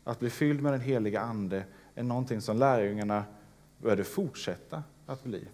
Att 0.05 0.21
bli 0.21 0.31
fylld 0.31 0.63
med 0.63 0.73
den 0.73 0.81
heliga 0.81 1.21
Ande 1.21 1.65
är 1.95 2.03
någonting 2.03 2.41
som 2.41 2.57
lärjungarna 2.57 3.25
började 3.79 4.05
fortsätta 4.05 4.83
att 5.07 5.25
bli. 5.25 5.49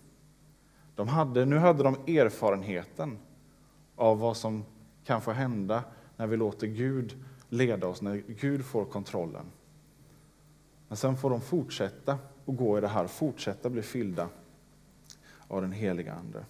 De 0.97 1.09
hade, 1.09 1.45
nu 1.45 1.57
hade 1.59 1.83
de 1.83 1.95
erfarenheten 1.95 3.19
av 3.97 4.19
vad 4.19 4.37
som 4.37 4.65
kan 5.05 5.23
få 5.23 5.33
hända 5.33 5.85
när 6.17 6.27
vi 6.27 6.37
låter 6.37 6.67
Gud 6.67 7.25
leda 7.49 7.87
oss, 7.87 8.03
när 8.03 8.17
Gud 8.17 8.65
får 8.65 8.85
kontrollen. 8.85 9.47
Men 10.89 10.97
sen 10.97 11.17
får 11.17 11.31
de 11.31 11.41
fortsätta 11.41 12.19
och 12.45 12.57
gå 12.57 12.79
i 12.79 12.81
det 12.81 12.89
här, 12.89 13.07
fortsätta 13.07 13.71
bli 13.71 13.83
fyllda 13.83 14.29
av 15.49 15.63
den 15.63 15.73
heliga 15.73 16.15
Ande. 16.15 16.45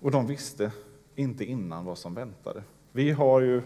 Och 0.00 0.10
de 0.10 0.26
visste 0.26 0.72
inte 1.14 1.44
innan 1.44 1.84
vad 1.84 1.98
som 1.98 2.14
väntade. 2.14 2.62
Vi 2.92 3.10
har 3.10 3.40
ju 3.40 3.62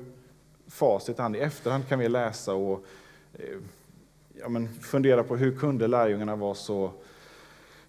facit 0.66 1.20
i 1.34 1.38
efterhand 1.38 1.88
kan 1.88 1.98
vi 1.98 2.08
läsa 2.08 2.54
och 2.54 2.84
eh, 3.32 3.58
ja, 4.40 4.48
men 4.48 4.68
fundera 4.68 5.22
på 5.22 5.36
hur 5.36 5.58
kunde 5.58 5.86
lärjungarna 5.86 6.36
vara 6.36 6.54
så 6.54 6.92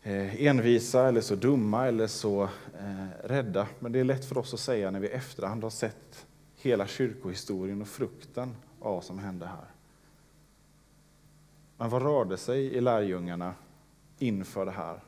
eh, 0.04 0.46
envisa 0.46 1.08
eller 1.08 1.22
så 1.22 1.36
dumma 1.36 1.88
eller 1.88 2.08
så 2.08 2.44
eh, 2.80 3.28
rädda. 3.28 3.68
Men 3.80 3.92
det 3.92 4.00
är 4.00 4.04
lätt 4.04 4.26
för 4.26 4.38
oss 4.38 4.54
att 4.54 4.60
säga 4.60 4.92
när 4.92 5.00
vi 5.00 5.08
i 5.08 5.12
efterhand 5.12 5.64
har 5.64 5.70
sett 5.70 6.26
hela 6.56 6.88
kyrkohistorien 6.88 7.82
och 7.82 7.88
frukten 7.88 8.56
av 8.80 8.94
vad 8.94 9.04
som 9.04 9.20
hände 9.20 9.46
här. 9.46 9.66
Men 11.78 11.90
vad 11.90 12.02
rörde 12.02 12.38
sig 12.38 12.66
i 12.66 12.82
lärjungarna 12.82 13.54
inför 14.20 14.66
det 14.66 14.72
här? 14.72 15.00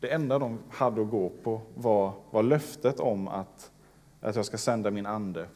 Det 0.00 0.12
enda 0.12 0.38
de 0.38 0.58
hade 0.70 1.02
att 1.02 1.10
gå 1.10 1.32
på 1.42 1.60
var, 1.74 2.12
var 2.30 2.42
löftet 2.42 3.00
om 3.00 3.28
att, 3.28 3.72
att 4.20 4.36
jag 4.36 4.46
ska 4.46 4.58
sända 4.58 4.90
min 4.90 5.06
ande. 5.06 5.48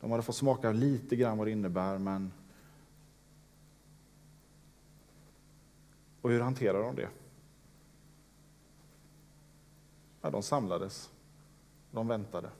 De 0.00 0.10
hade 0.10 0.22
fått 0.22 0.36
smaka 0.36 0.72
lite 0.72 1.16
grann 1.16 1.38
vad 1.38 1.46
det 1.46 1.50
innebär, 1.50 1.98
men... 1.98 2.32
Och 6.20 6.30
hur 6.30 6.40
hanterar 6.40 6.82
de 6.82 6.96
det? 6.96 7.08
Ja, 10.20 10.30
de 10.30 10.42
samlades. 10.42 11.10
De 11.90 12.08
väntade. 12.08 12.50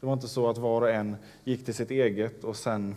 Det 0.00 0.06
var 0.06 0.12
inte 0.12 0.28
så 0.28 0.48
att 0.48 0.58
var 0.58 0.82
och 0.82 0.90
en 0.90 1.16
gick 1.44 1.64
till 1.64 1.74
sitt 1.74 1.90
eget 1.90 2.44
och 2.44 2.56
sen 2.56 2.94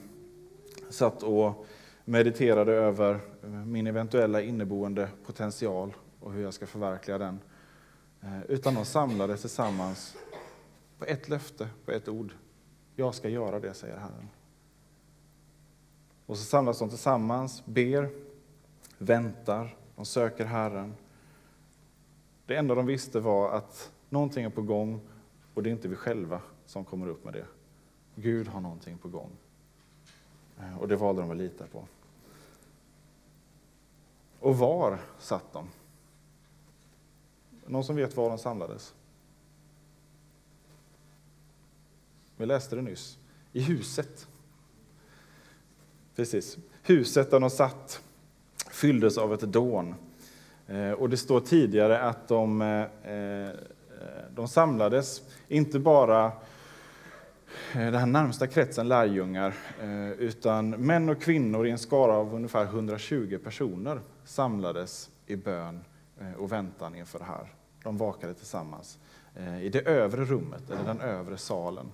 satt 0.89 1.23
och 1.23 1.65
mediterade 2.05 2.73
över 2.73 3.19
eh, 3.43 3.49
min 3.49 3.87
eventuella 3.87 4.41
inneboende 4.41 5.09
potential 5.25 5.93
och 6.19 6.31
hur 6.31 6.43
jag 6.43 6.53
ska 6.53 6.67
förverkliga 6.67 7.17
den. 7.17 7.39
Eh, 8.21 8.41
utan 8.47 8.75
de 8.75 8.85
samlades 8.85 9.41
tillsammans 9.41 10.15
på 10.99 11.05
ett 11.05 11.29
löfte, 11.29 11.69
på 11.85 11.91
ett 11.91 12.07
ord. 12.07 12.33
Jag 12.95 13.15
ska 13.15 13.29
göra 13.29 13.59
det, 13.59 13.73
säger 13.73 13.97
Herren. 13.97 14.29
Och 16.25 16.37
så 16.37 16.43
samlas 16.43 16.79
de 16.79 16.89
tillsammans, 16.89 17.65
ber, 17.65 18.09
väntar, 18.97 19.75
de 19.95 20.05
söker 20.05 20.45
Herren. 20.45 20.95
Det 22.45 22.55
enda 22.55 22.75
de 22.75 22.85
visste 22.85 23.19
var 23.19 23.51
att 23.51 23.91
någonting 24.09 24.45
är 24.45 24.49
på 24.49 24.61
gång 24.61 24.99
och 25.53 25.63
det 25.63 25.69
är 25.69 25.71
inte 25.71 25.87
vi 25.87 25.95
själva 25.95 26.41
som 26.65 26.85
kommer 26.85 27.07
upp 27.07 27.23
med 27.23 27.33
det. 27.33 27.45
Gud 28.15 28.47
har 28.47 28.61
någonting 28.61 28.97
på 28.97 29.07
gång. 29.07 29.31
Eh, 30.59 30.77
och 30.77 30.87
det 30.87 30.95
valde 30.95 31.21
de 31.21 31.31
att 31.31 31.37
lita 31.37 31.67
på. 31.67 31.87
Och 34.39 34.57
var 34.57 34.99
satt 35.19 35.53
de? 35.53 35.69
Någon 37.65 37.83
som 37.83 37.95
vet 37.95 38.17
var 38.17 38.29
de 38.29 38.37
samlades? 38.37 38.93
Vi 42.37 42.45
läste 42.45 42.75
det 42.75 42.81
nyss. 42.81 43.17
I 43.53 43.61
huset. 43.61 44.27
Precis. 46.15 46.57
Huset 46.83 47.31
där 47.31 47.39
de 47.39 47.49
satt 47.49 48.01
fylldes 48.71 49.17
av 49.17 49.33
ett 49.33 49.41
dån. 49.41 49.95
Eh, 50.67 50.91
och 50.91 51.09
det 51.09 51.17
står 51.17 51.39
tidigare 51.39 52.01
att 52.01 52.27
de, 52.27 52.61
eh, 52.61 53.13
eh, 53.13 53.49
de 54.35 54.47
samlades, 54.47 55.21
inte 55.47 55.79
bara 55.79 56.31
den 57.73 57.95
här 57.95 58.05
närmsta 58.05 58.47
kretsen 58.47 58.87
lärjungar, 58.87 59.53
utan 60.17 60.69
män 60.69 61.09
och 61.09 61.21
kvinnor 61.21 61.67
i 61.67 61.71
en 61.71 61.77
skara 61.77 62.13
av 62.13 62.35
ungefär 62.35 62.65
120 62.65 63.37
personer 63.43 63.99
samlades 64.25 65.09
i 65.25 65.35
bön 65.35 65.83
och 66.37 66.51
väntan 66.51 66.95
inför 66.95 67.19
det 67.19 67.25
här. 67.25 67.53
De 67.83 67.97
vakade 67.97 68.33
tillsammans 68.33 68.97
i 69.61 69.69
det 69.69 69.81
övre 69.81 70.25
rummet, 70.25 70.69
eller 70.69 70.83
den 70.83 71.01
övre 71.01 71.37
salen. 71.37 71.85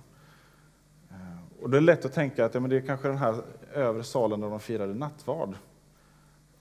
Och 1.62 1.70
det 1.70 1.76
är 1.76 1.80
lätt 1.80 2.04
att 2.04 2.12
tänka 2.12 2.44
att 2.44 2.54
ja, 2.54 2.60
men 2.60 2.70
det 2.70 2.76
är 2.76 2.80
kanske 2.80 3.08
den 3.08 3.16
här 3.16 3.42
övre 3.74 4.04
salen 4.04 4.40
där 4.40 4.50
de 4.50 4.60
firade 4.60 4.94
nattvard. 4.94 5.54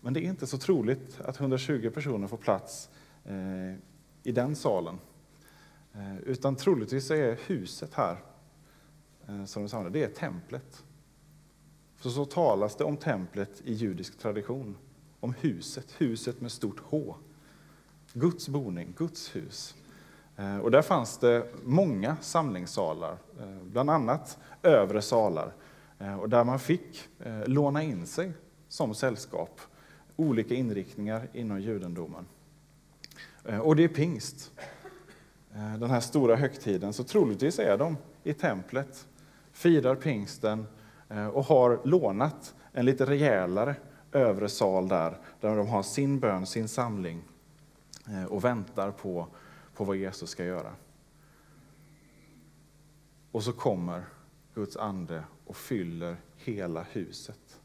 Men 0.01 0.13
det 0.13 0.19
är 0.19 0.29
inte 0.29 0.47
så 0.47 0.57
troligt 0.57 1.21
att 1.21 1.39
120 1.39 1.89
personer 1.93 2.27
får 2.27 2.37
plats 2.37 2.89
eh, 3.25 3.73
i 4.23 4.31
den 4.31 4.55
salen. 4.55 4.99
Eh, 5.93 6.17
utan 6.17 6.55
troligtvis 6.55 7.11
är 7.11 7.37
huset 7.47 7.93
här 7.93 8.17
eh, 9.27 9.45
som 9.45 9.63
de 9.63 9.69
samlade, 9.69 9.99
det 9.99 10.05
är 10.05 10.09
templet. 10.09 10.83
För 11.95 12.09
så 12.09 12.25
talas 12.25 12.75
det 12.75 12.83
om 12.83 12.97
templet 12.97 13.61
i 13.65 13.73
judisk 13.73 14.19
tradition 14.19 14.77
om 15.19 15.33
huset, 15.39 15.95
huset 15.97 16.41
med 16.41 16.51
stort 16.51 16.79
H. 16.79 17.15
Guds 18.13 18.49
boning, 18.49 18.93
Guds 18.97 19.35
hus. 19.35 19.75
Eh, 20.41 20.57
och 20.57 20.71
där 20.71 20.81
fanns 20.81 21.17
det 21.17 21.47
många 21.63 22.17
samlingssalar, 22.21 23.17
eh, 23.39 23.63
bland 23.63 23.89
annat 23.89 24.37
övre 24.61 25.01
salar, 25.01 25.53
eh, 25.99 26.19
och 26.19 26.29
där 26.29 26.43
man 26.43 26.59
fick 26.59 27.09
låna 27.45 27.83
in 27.83 28.07
sig 28.07 28.31
som 28.67 28.93
sällskap, 28.93 29.61
olika 30.15 30.53
inriktningar 30.53 31.27
inom 31.33 31.61
judendomen. 31.61 32.25
Och 33.63 33.75
det 33.75 33.83
är 33.83 33.87
pingst, 33.87 34.51
den 35.79 35.89
här 35.89 35.99
stora 35.99 36.35
högtiden, 36.35 36.93
så 36.93 37.03
troligtvis 37.03 37.59
är 37.59 37.77
de 37.77 37.97
i 38.23 38.33
templet, 38.33 39.07
firar 39.51 39.95
pingsten 39.95 40.67
och 41.33 41.45
har 41.45 41.79
lånat 41.83 42.55
en 42.71 42.85
lite 42.85 43.05
rejälare 43.05 43.75
övre 44.11 44.49
sal 44.49 44.87
där, 44.87 45.17
där 45.39 45.55
de 45.55 45.67
har 45.67 45.83
sin 45.83 46.19
bön, 46.19 46.45
sin 46.45 46.67
samling 46.67 47.21
och 48.29 48.43
väntar 48.43 48.91
på, 48.91 49.27
på 49.81 49.85
vad 49.85 49.97
Jesus 49.97 50.29
ska 50.29 50.45
göra. 50.45 50.75
Och 53.31 53.43
så 53.43 53.53
kommer 53.53 54.05
Guds 54.53 54.77
ande 54.77 55.23
och 55.45 55.57
fyller 55.57 56.17
hela 56.35 56.83
huset. 56.83 57.61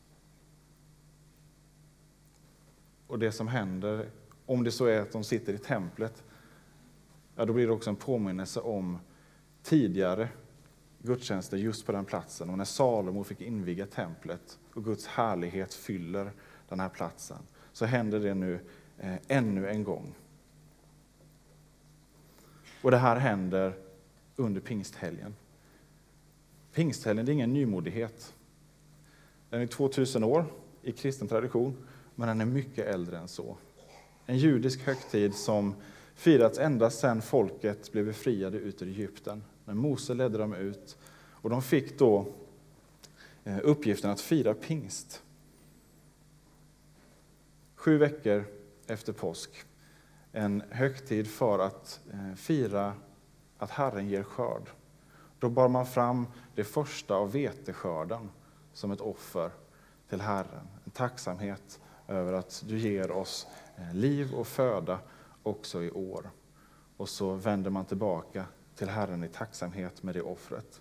Och 3.06 3.18
det 3.18 3.32
som 3.32 3.48
händer, 3.48 4.10
om 4.46 4.64
det 4.64 4.70
så 4.70 4.84
är 4.84 5.00
att 5.00 5.12
de 5.12 5.24
sitter 5.24 5.52
i 5.52 5.58
templet, 5.58 6.24
ja, 7.34 7.44
då 7.44 7.52
blir 7.52 7.66
det 7.66 7.72
också 7.72 7.90
en 7.90 7.96
påminnelse 7.96 8.60
om 8.60 8.98
tidigare 9.62 10.28
gudstjänster 10.98 11.56
just 11.56 11.86
på 11.86 11.92
den 11.92 12.04
platsen. 12.04 12.50
Och 12.50 12.58
när 12.58 12.64
Salomo 12.64 13.24
fick 13.24 13.40
inviga 13.40 13.86
templet 13.86 14.58
och 14.74 14.84
Guds 14.84 15.06
härlighet 15.06 15.74
fyller 15.74 16.32
den 16.68 16.80
här 16.80 16.88
platsen, 16.88 17.38
så 17.72 17.84
händer 17.84 18.20
det 18.20 18.34
nu 18.34 18.60
eh, 18.98 19.16
ännu 19.28 19.68
en 19.68 19.84
gång. 19.84 20.14
Och 22.86 22.92
det 22.92 22.98
här 22.98 23.16
händer 23.16 23.72
under 24.36 24.60
pingsthelgen. 24.60 25.34
Pingsthelgen 26.72 27.28
är 27.28 27.32
ingen 27.32 27.52
nymodighet. 27.52 28.34
Den 29.50 29.60
är 29.60 29.66
2000 29.66 30.24
år 30.24 30.44
i 30.82 30.92
kristen 30.92 31.28
tradition, 31.28 31.76
men 32.14 32.28
den 32.28 32.40
är 32.40 32.44
mycket 32.44 32.86
äldre 32.86 33.18
än 33.18 33.28
så. 33.28 33.56
En 34.26 34.38
judisk 34.38 34.80
högtid 34.80 35.34
som 35.34 35.74
firats 36.14 36.58
ända 36.58 36.90
sedan 36.90 37.22
folket 37.22 37.92
blev 37.92 38.04
befriade 38.04 38.58
ut 38.58 38.82
ur 38.82 38.88
Egypten, 38.88 39.42
när 39.64 39.74
Mose 39.74 40.14
ledde 40.14 40.38
dem 40.38 40.54
ut. 40.54 40.96
Och 41.30 41.50
de 41.50 41.62
fick 41.62 41.98
då 41.98 42.26
eh, 43.44 43.58
uppgiften 43.62 44.10
att 44.10 44.20
fira 44.20 44.54
pingst. 44.54 45.22
Sju 47.74 47.98
veckor 47.98 48.44
efter 48.86 49.12
påsk, 49.12 49.50
en 50.36 50.62
högtid 50.70 51.30
för 51.30 51.58
att 51.58 52.00
eh, 52.12 52.34
fira 52.34 52.94
att 53.58 53.70
Herren 53.70 54.08
ger 54.08 54.22
skörd. 54.22 54.70
Då 55.38 55.48
bar 55.48 55.68
man 55.68 55.86
fram 55.86 56.26
det 56.54 56.64
första 56.64 57.14
av 57.14 57.32
veteskörden 57.32 58.30
som 58.72 58.90
ett 58.90 59.00
offer 59.00 59.50
till 60.08 60.20
Herren. 60.20 60.68
En 60.84 60.90
tacksamhet 60.90 61.80
över 62.08 62.32
att 62.32 62.64
du 62.68 62.78
ger 62.78 63.10
oss 63.10 63.46
eh, 63.76 63.94
liv 63.94 64.34
och 64.34 64.46
föda 64.46 64.98
också 65.42 65.82
i 65.82 65.90
år. 65.90 66.30
Och 66.96 67.08
så 67.08 67.34
vänder 67.34 67.70
man 67.70 67.84
tillbaka 67.84 68.44
till 68.74 68.88
Herren 68.88 69.24
i 69.24 69.28
tacksamhet 69.28 70.02
med 70.02 70.14
det 70.14 70.22
offret. 70.22 70.80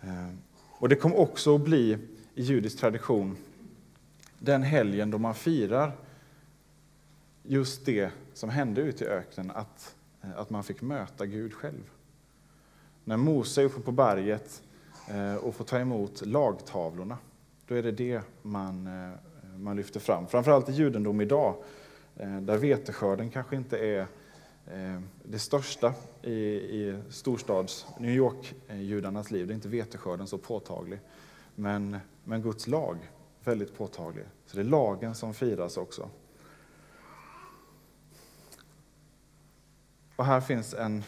Eh, 0.00 0.30
och 0.78 0.88
det 0.88 0.96
kom 0.96 1.14
också 1.14 1.54
att 1.54 1.64
bli 1.64 1.98
i 2.34 2.42
judisk 2.42 2.78
tradition 2.78 3.36
den 4.38 4.62
helgen 4.62 5.10
då 5.10 5.18
man 5.18 5.34
firar 5.34 5.92
just 7.42 7.86
det 7.86 8.10
som 8.34 8.50
hände 8.50 8.80
ute 8.80 9.04
i 9.04 9.06
öknen, 9.06 9.50
att, 9.50 9.96
eh, 10.22 10.38
att 10.38 10.50
man 10.50 10.64
fick 10.64 10.82
möta 10.82 11.26
Gud 11.26 11.54
själv. 11.54 11.90
När 13.04 13.16
Mose 13.16 13.62
är 13.62 13.64
uppe 13.64 13.80
på 13.80 13.92
berget 13.92 14.62
eh, 15.10 15.34
och 15.34 15.54
får 15.54 15.64
ta 15.64 15.78
emot 15.78 16.26
lagtavlorna, 16.26 17.18
då 17.66 17.74
är 17.74 17.82
det 17.82 17.92
det 17.92 18.20
man, 18.42 18.86
eh, 18.86 19.58
man 19.58 19.76
lyfter 19.76 20.00
fram. 20.00 20.26
Framförallt 20.26 20.68
i 20.68 20.72
judendom 20.72 21.20
idag, 21.20 21.54
där 22.40 22.56
veteskörden 22.56 23.30
kanske 23.30 23.56
inte 23.56 23.78
är 23.78 24.06
det 25.24 25.38
största 25.38 25.94
i, 26.22 26.32
i 26.32 26.98
storstads 27.10 27.86
New 27.98 28.14
York-judarnas 28.14 29.30
liv. 29.30 29.46
Det 29.46 29.52
är 29.52 29.54
inte 29.54 29.68
veteskörden 29.68 30.26
så 30.26 30.38
påtaglig, 30.38 31.00
men, 31.54 31.96
men 32.24 32.42
Guds 32.42 32.66
lag 32.66 32.98
väldigt 33.44 33.78
påtaglig. 33.78 34.24
Så 34.46 34.56
det 34.56 34.62
är 34.62 34.64
lagen 34.64 35.14
som 35.14 35.34
firas 35.34 35.76
också. 35.76 36.08
Och 40.22 40.26
här 40.26 40.40
finns 40.40 40.74
en, 40.74 41.04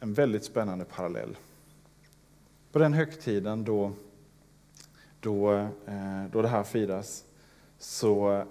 en 0.00 0.14
väldigt 0.14 0.44
spännande 0.44 0.84
parallell. 0.84 1.36
På 2.72 2.78
den 2.78 2.92
högtiden 2.92 3.64
då, 3.64 3.92
då, 5.20 5.52
eh, 5.86 6.24
då 6.32 6.42
det 6.42 6.48
här 6.48 6.62
firas 6.62 7.24
så 7.78 8.44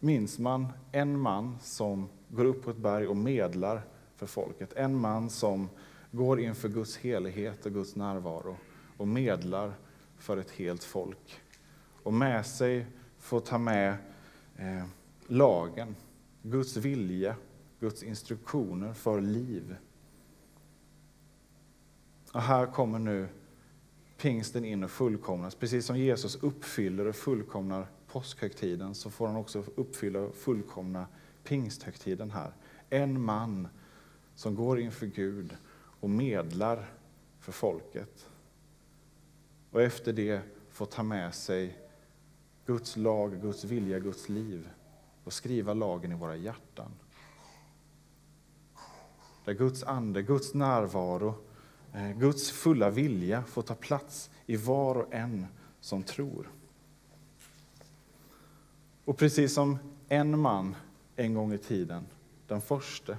minns 0.00 0.38
man 0.38 0.66
en 0.92 1.18
man 1.18 1.58
som 1.62 2.08
går 2.28 2.44
upp 2.44 2.64
på 2.64 2.70
ett 2.70 2.76
berg 2.76 3.06
och 3.06 3.16
medlar 3.16 3.82
för 4.16 4.26
folket. 4.26 4.72
En 4.72 4.94
man 4.94 5.30
som 5.30 5.68
går 6.10 6.40
inför 6.40 6.68
Guds 6.68 6.96
helighet 6.96 7.66
och 7.66 7.72
Guds 7.72 7.96
närvaro 7.96 8.56
och 8.96 9.08
medlar 9.08 9.72
för 10.18 10.36
ett 10.36 10.50
helt 10.50 10.84
folk. 10.84 11.40
Och 12.02 12.12
med 12.12 12.46
sig 12.46 12.86
får 13.18 13.40
ta 13.40 13.58
med 13.58 13.96
eh, 14.56 14.84
lagen, 15.26 15.96
Guds 16.42 16.76
vilja, 16.76 17.36
Guds 17.80 18.02
instruktioner 18.02 18.92
för 18.92 19.20
liv. 19.20 19.76
Och 22.32 22.42
här 22.42 22.66
kommer 22.66 22.98
nu 22.98 23.28
pingsten 24.16 24.64
in 24.64 24.84
och 24.84 24.90
fullkomnas. 24.90 25.54
Precis 25.54 25.86
som 25.86 25.98
Jesus 25.98 26.36
uppfyller 26.36 27.06
och 27.06 27.16
fullkomnar 27.16 27.86
påskhögtiden 28.06 28.94
så 28.94 29.10
får 29.10 29.26
han 29.26 29.36
också 29.36 29.64
uppfylla 29.74 30.20
och 30.20 30.34
fullkomna 30.34 31.06
pingsthögtiden 31.44 32.30
här. 32.30 32.52
En 32.90 33.20
man 33.20 33.68
som 34.34 34.54
går 34.54 34.80
inför 34.80 35.06
Gud 35.06 35.56
och 36.00 36.10
medlar 36.10 36.90
för 37.38 37.52
folket. 37.52 38.28
Och 39.70 39.82
efter 39.82 40.12
det 40.12 40.40
får 40.70 40.86
ta 40.86 41.02
med 41.02 41.34
sig 41.34 41.78
Guds 42.66 42.96
lag, 42.96 43.40
Guds 43.42 43.64
vilja, 43.64 43.98
Guds 43.98 44.28
liv 44.28 44.68
och 45.24 45.32
skriva 45.32 45.74
lagen 45.74 46.12
i 46.12 46.14
våra 46.14 46.36
hjärtan. 46.36 46.90
Där 49.44 49.52
Guds 49.52 49.82
ande, 49.82 50.22
Guds 50.22 50.54
närvaro, 50.54 51.34
eh, 51.92 52.10
Guds 52.10 52.50
fulla 52.50 52.90
vilja 52.90 53.42
får 53.42 53.62
ta 53.62 53.74
plats 53.74 54.30
i 54.46 54.56
var 54.56 54.94
och 54.94 55.14
en 55.14 55.46
som 55.80 56.02
tror. 56.02 56.50
Och 59.04 59.16
precis 59.16 59.54
som 59.54 59.78
en 60.08 60.38
man 60.38 60.76
en 61.16 61.34
gång 61.34 61.52
i 61.52 61.58
tiden, 61.58 62.06
den 62.46 62.60
första, 62.60 63.16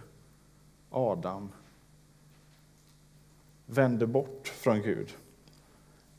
Adam, 0.90 1.52
vände 3.66 4.08
bort 4.08 4.48
från 4.48 4.82
Gud, 4.82 5.14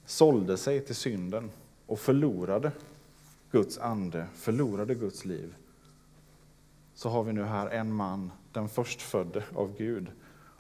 sålde 0.06 0.56
sig 0.56 0.80
till 0.80 0.94
synden 0.94 1.50
och 1.86 1.98
förlorade 1.98 2.72
Guds 3.50 3.78
ande, 3.78 4.26
förlorade 4.34 4.94
Guds 4.94 5.24
liv, 5.24 5.54
så 7.02 7.08
har 7.08 7.22
vi 7.22 7.32
nu 7.32 7.44
här 7.44 7.66
en 7.66 7.92
man, 7.92 8.32
den 8.52 8.68
förstfödde 8.68 9.44
av 9.54 9.76
Gud, 9.76 10.10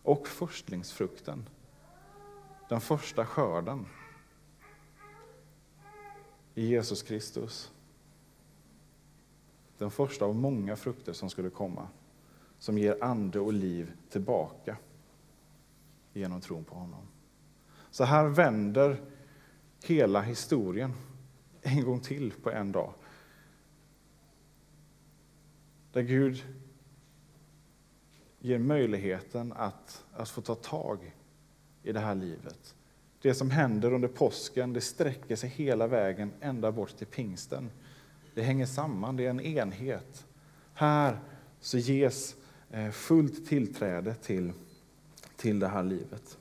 och 0.02 0.28
förstlingsfrukten, 0.28 1.48
den 2.68 2.80
första 2.80 3.26
skörden 3.26 3.86
i 6.54 6.66
Jesus 6.66 7.02
Kristus. 7.02 7.72
Den 9.78 9.90
första 9.90 10.24
av 10.24 10.34
många 10.34 10.76
frukter 10.76 11.12
som 11.12 11.30
skulle 11.30 11.50
komma, 11.50 11.88
som 12.58 12.78
ger 12.78 13.04
ande 13.04 13.40
och 13.40 13.52
liv 13.52 13.92
tillbaka 14.10 14.76
genom 16.12 16.40
tron 16.40 16.64
på 16.64 16.74
honom. 16.74 17.08
Så 17.90 18.04
här 18.04 18.28
vänder 18.28 19.00
hela 19.84 20.20
historien 20.20 20.92
en 21.60 21.84
gång 21.84 22.00
till 22.00 22.32
på 22.42 22.50
en 22.50 22.72
dag. 22.72 22.92
Där 25.92 26.02
Gud 26.02 26.44
ger 28.38 28.58
möjligheten 28.58 29.52
att, 29.52 30.04
att 30.12 30.28
få 30.28 30.40
ta 30.40 30.54
tag 30.54 31.14
i 31.82 31.92
det 31.92 32.00
här 32.00 32.14
livet. 32.14 32.74
Det 33.22 33.34
som 33.34 33.50
händer 33.50 33.92
under 33.92 34.08
påsken 34.08 34.72
det 34.72 34.80
sträcker 34.80 35.36
sig 35.36 35.48
hela 35.48 35.86
vägen 35.86 36.32
ända 36.40 36.72
bort 36.72 36.96
till 36.96 37.06
pingsten. 37.06 37.70
Det 38.34 38.42
hänger 38.42 38.66
samman, 38.66 39.16
det 39.16 39.26
är 39.26 39.30
en 39.30 39.40
enhet. 39.40 40.26
Här 40.74 41.20
så 41.60 41.78
ges 41.78 42.36
eh, 42.70 42.90
fullt 42.90 43.46
tillträde 43.46 44.14
till, 44.14 44.52
till 45.36 45.58
det 45.58 45.68
här 45.68 45.82
livet. 45.82 46.38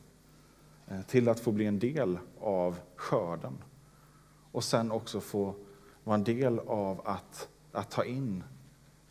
Eh, 0.87 1.01
till 1.01 1.29
att 1.29 1.39
få 1.39 1.51
bli 1.51 1.65
en 1.65 1.79
del 1.79 2.17
av 2.39 2.79
skörden. 2.95 3.57
Och 4.51 4.63
sen 4.63 4.91
också 4.91 5.21
få 5.21 5.55
vara 6.03 6.15
en 6.15 6.23
del 6.23 6.59
av 6.59 7.07
att, 7.07 7.49
att 7.71 7.91
ta 7.91 8.05
in 8.05 8.43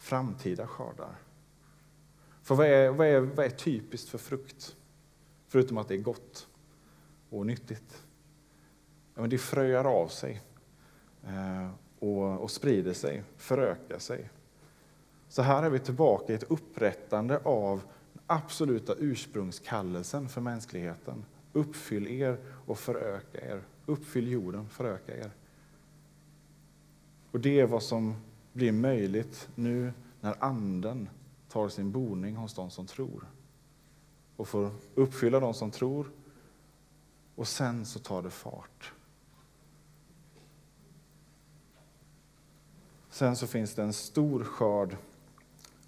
framtida 0.01 0.67
skördar. 0.67 1.15
För 2.43 2.55
vad 2.55 2.67
är, 2.67 2.91
vad, 2.91 3.07
är, 3.07 3.21
vad 3.21 3.47
är 3.47 3.51
typiskt 3.51 4.09
för 4.09 4.19
frukt? 4.19 4.77
Förutom 5.49 5.79
att 5.79 5.89
det 5.89 5.95
är 5.95 5.99
gott 5.99 6.49
och 7.31 7.47
nyttigt. 7.47 8.03
Ja, 9.15 9.21
men 9.21 9.31
det 9.31 9.39
fröjar 9.39 9.85
av 9.85 10.09
sig 10.09 10.43
eh, 11.27 11.71
och, 11.99 12.43
och 12.43 12.51
sprider 12.51 12.93
sig, 12.93 13.23
förökar 13.37 13.99
sig. 13.99 14.31
Så 15.29 15.43
här 15.43 15.63
är 15.63 15.71
vi 15.71 15.79
tillbaka 15.79 16.33
i 16.33 16.37
ett 16.37 16.51
upprättande 16.51 17.39
av 17.39 17.83
den 18.13 18.23
absoluta 18.27 18.95
ursprungskallelsen 18.99 20.29
för 20.29 20.41
mänskligheten. 20.41 21.25
Uppfyll 21.53 22.07
er 22.07 22.39
och 22.67 22.79
föröka 22.79 23.41
er. 23.41 23.63
Uppfyll 23.87 24.29
jorden, 24.29 24.69
föröka 24.69 25.17
er. 25.17 25.31
Och 27.31 27.41
det 27.41 27.61
är 27.61 27.67
vad 27.67 27.83
som 27.83 28.17
blir 28.53 28.73
möjligt 28.73 29.49
nu 29.55 29.93
när 30.21 30.45
Anden 30.45 31.09
tar 31.49 31.69
sin 31.69 31.93
boning 31.93 32.37
hos 32.37 32.55
de 32.55 32.71
som 32.71 32.87
tror. 32.87 33.25
Och 34.37 34.49
får 34.49 34.71
uppfylla 34.95 35.41
de 35.41 35.55
som 35.55 35.71
tror. 35.71 36.11
Och 37.35 37.49
sen 37.49 37.87
så 37.87 37.99
tar 37.99 38.23
det 38.23 38.31
fart. 38.31 38.93
Sen 43.11 43.37
så 43.37 43.47
finns 43.47 43.75
det 43.75 43.83
en 43.83 43.93
stor 43.93 44.45
skörd 44.45 44.97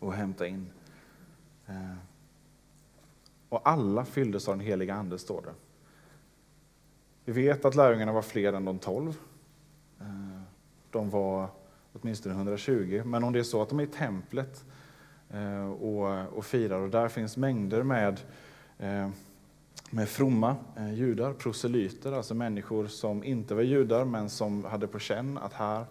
att 0.01 0.15
hämta 0.15 0.47
in. 0.47 0.71
Eh, 1.67 1.95
och 3.49 3.69
alla 3.69 4.05
fylldes 4.05 4.49
av 4.49 4.57
den 4.57 4.67
heliga 4.67 4.95
Ande, 4.95 5.19
står 5.19 5.43
det. 5.43 5.55
Vi 7.25 7.33
vet 7.33 7.65
att 7.65 7.75
lärjungarna 7.75 8.13
var 8.13 8.23
fler 8.23 8.53
än 8.53 8.65
de 8.65 8.79
tolv. 8.79 9.19
Eh, 10.01 10.43
de 10.91 11.11
var 11.11 11.49
åtminstone 11.93 12.35
120. 12.35 13.03
Men 13.05 13.25
om 13.25 13.33
det 13.33 13.39
är 13.39 13.43
så 13.43 13.63
att 13.63 13.69
de 13.69 13.81
är 13.81 13.85
i 13.85 13.87
templet 13.87 14.65
eh, 15.31 15.71
och, 15.71 16.39
och 16.39 16.45
firar 16.45 16.81
och 16.81 16.91
där 16.91 17.09
finns 17.09 17.37
mängder 17.37 17.83
med, 17.83 18.21
eh, 18.79 19.09
med 19.91 20.09
fromma 20.09 20.57
eh, 20.77 20.95
judar, 20.95 21.33
proselyter, 21.33 22.13
alltså 22.13 22.35
människor 22.35 22.87
som 22.87 23.25
inte 23.25 23.55
var 23.55 23.63
judar 23.63 24.05
men 24.05 24.31
som 24.31 24.65
hade 24.65 24.87
på 24.87 24.99
känn 24.99 25.39
att 25.39 25.53
här 25.53 25.87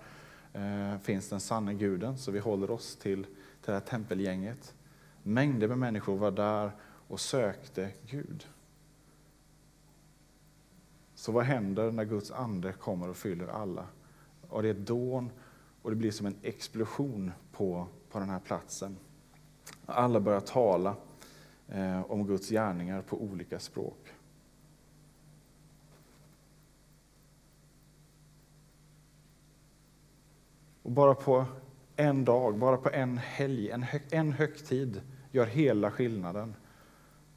finns 1.01 1.29
den 1.29 1.39
sanne 1.39 1.73
guden, 1.73 2.17
så 2.17 2.31
vi 2.31 2.39
håller 2.39 2.71
oss 2.71 2.95
till, 2.95 3.23
till 3.23 3.33
det 3.65 3.71
här 3.71 3.79
tempelgänget. 3.79 4.73
Mängder 5.23 5.67
med 5.67 5.77
människor 5.77 6.17
var 6.17 6.31
där 6.31 6.71
och 7.07 7.19
sökte 7.19 7.89
Gud. 8.05 8.47
Så 11.15 11.31
vad 11.31 11.45
händer 11.45 11.91
när 11.91 12.03
Guds 12.03 12.31
ande 12.31 12.73
kommer 12.73 13.09
och 13.09 13.17
fyller 13.17 13.47
alla? 13.47 13.85
Och 14.49 14.61
det 14.61 14.67
är 14.67 14.71
ett 14.71 14.87
dån 14.87 15.29
och 15.81 15.89
det 15.89 15.95
blir 15.95 16.11
som 16.11 16.25
en 16.25 16.35
explosion 16.41 17.31
på, 17.51 17.87
på 18.11 18.19
den 18.19 18.29
här 18.29 18.39
platsen. 18.39 18.97
Alla 19.85 20.19
börjar 20.19 20.39
tala 20.39 20.95
eh, 21.67 22.11
om 22.11 22.27
Guds 22.27 22.49
gärningar 22.49 23.01
på 23.01 23.21
olika 23.21 23.59
språk. 23.59 24.13
Och 30.83 30.91
bara 30.91 31.15
på 31.15 31.45
en 31.95 32.25
dag, 32.25 32.57
bara 32.57 32.77
på 32.77 32.89
en 32.89 33.17
helg, 33.17 33.69
en, 33.69 33.83
hö 33.83 33.99
en 34.09 34.31
högtid 34.31 35.01
gör 35.31 35.45
hela 35.45 35.91
skillnaden. 35.91 36.55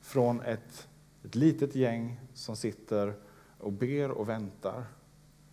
Från 0.00 0.40
ett, 0.40 0.88
ett 1.24 1.34
litet 1.34 1.74
gäng 1.74 2.20
som 2.34 2.56
sitter 2.56 3.14
och 3.58 3.72
ber 3.72 4.10
och 4.10 4.28
väntar 4.28 4.84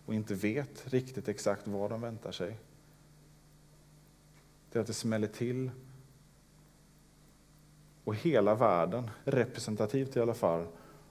och 0.06 0.14
inte 0.14 0.34
vet 0.34 0.92
riktigt 0.92 1.28
exakt 1.28 1.68
vad 1.68 1.90
de 1.90 2.00
väntar 2.00 2.32
sig. 2.32 2.58
Det 4.72 4.78
är 4.78 4.80
att 4.80 4.86
det 4.86 4.92
smäller 4.92 5.28
till 5.28 5.70
och 8.04 8.14
hela 8.14 8.54
världen, 8.54 9.10
representativt 9.24 10.16
i 10.16 10.20
alla 10.20 10.34
fall, 10.34 10.66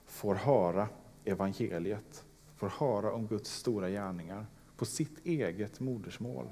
får 0.06 0.36
höra 0.36 0.88
evangeliet, 1.26 2.26
får 2.56 2.70
höra 2.70 3.14
om 3.14 3.28
Guds 3.28 3.54
stora 3.54 3.90
gärningar 3.90 4.46
på 4.78 4.86
sitt 4.86 5.26
eget 5.26 5.80
modersmål. 5.80 6.48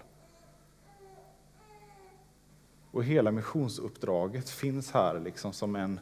Och 2.92 3.04
hela 3.04 3.32
missionsuppdraget 3.32 4.50
finns 4.50 4.92
här 4.92 5.20
liksom 5.20 5.54
som, 5.54 5.76
en, 5.76 6.00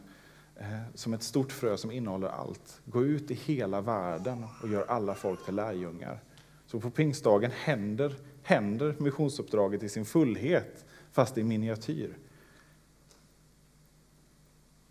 eh, 0.56 0.82
som 0.94 1.14
ett 1.14 1.22
stort 1.22 1.52
frö 1.52 1.76
som 1.76 1.90
innehåller 1.90 2.28
allt. 2.28 2.80
Gå 2.84 3.04
ut 3.04 3.30
i 3.30 3.34
hela 3.34 3.80
världen 3.80 4.46
och 4.62 4.68
gör 4.68 4.86
alla 4.86 5.14
folk 5.14 5.44
till 5.44 5.54
lärjungar. 5.54 6.20
Så 6.66 6.80
på 6.80 6.90
pingstdagen 6.90 7.50
händer, 7.50 8.14
händer 8.42 8.94
missionsuppdraget 8.98 9.82
i 9.82 9.88
sin 9.88 10.04
fullhet, 10.04 10.84
fast 11.12 11.38
i 11.38 11.44
miniatyr. 11.44 12.16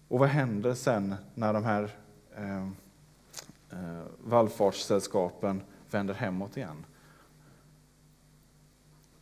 Och 0.08 0.19
vad 0.19 0.30
händer 0.30 0.73
sen 0.73 1.15
när 1.36 1.53
de 1.53 1.63
här 1.63 1.95
eh, 2.36 2.67
eh, 3.69 4.03
vallfartssällskapen 4.23 5.62
vänder 5.91 6.13
hemåt 6.13 6.58
igen? 6.58 6.86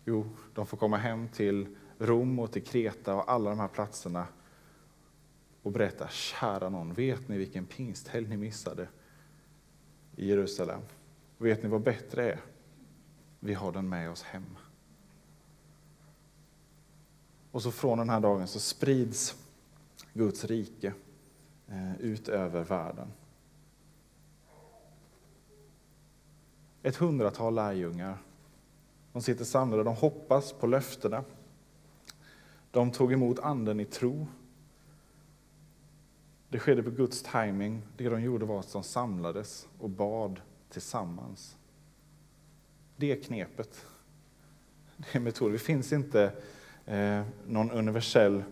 Jo, 0.05 0.29
de 0.53 0.67
får 0.67 0.77
komma 0.77 0.97
hem 0.97 1.27
till 1.27 1.75
Rom 1.97 2.39
och 2.39 2.51
till 2.51 2.63
Kreta 2.63 3.15
och 3.15 3.31
alla 3.31 3.49
de 3.49 3.59
här 3.59 3.67
platserna 3.67 4.27
och 5.61 5.71
berätta, 5.71 6.07
kära 6.07 6.69
någon, 6.69 6.93
vet 6.93 7.27
ni 7.27 7.37
vilken 7.37 7.65
pingsthelg 7.65 8.27
ni 8.27 8.37
missade 8.37 8.87
i 10.15 10.29
Jerusalem? 10.29 10.81
Vet 11.37 11.63
ni 11.63 11.69
vad 11.69 11.81
bättre 11.81 12.31
är? 12.33 12.39
Vi 13.39 13.53
har 13.53 13.71
den 13.71 13.89
med 13.89 14.09
oss 14.09 14.23
hem. 14.23 14.57
Och 17.55 17.63
så 17.63 17.71
från 17.71 17.97
den 17.97 18.09
här 18.09 18.19
dagen 18.19 18.47
så 18.47 18.59
sprids 18.59 19.35
Guds 20.13 20.45
rike 20.45 20.93
eh, 21.67 22.01
ut 22.01 22.27
över 22.27 22.63
världen. 22.63 23.07
Ett 26.83 26.95
hundratal 26.95 27.55
lärjungar. 27.55 28.17
De 29.13 29.21
sitter 29.21 29.45
samlade, 29.45 29.83
de 29.83 29.95
hoppas 29.95 30.53
på 30.53 30.67
löftena. 30.67 31.23
De 32.71 32.91
tog 32.91 33.13
emot 33.13 33.39
anden 33.39 33.79
i 33.79 33.85
tro. 33.85 34.27
Det 36.49 36.59
skedde 36.59 36.83
på 36.83 36.89
Guds 36.91 37.23
timing. 37.23 37.81
Det 37.97 38.09
de 38.09 38.21
gjorde 38.21 38.45
var 38.45 38.59
att 38.59 38.73
de 38.73 38.83
samlades 38.83 39.67
och 39.79 39.89
bad 39.89 40.41
tillsammans. 40.69 41.57
Det 42.95 43.11
är 43.11 43.23
knepet. 43.23 43.85
Det 44.97 45.15
är 45.15 45.19
metoden. 45.19 45.53
Det 45.53 45.59
finns 45.59 45.93
inte 45.93 46.33
eh, 46.85 47.21
någon 47.47 47.71
universell 47.71 48.43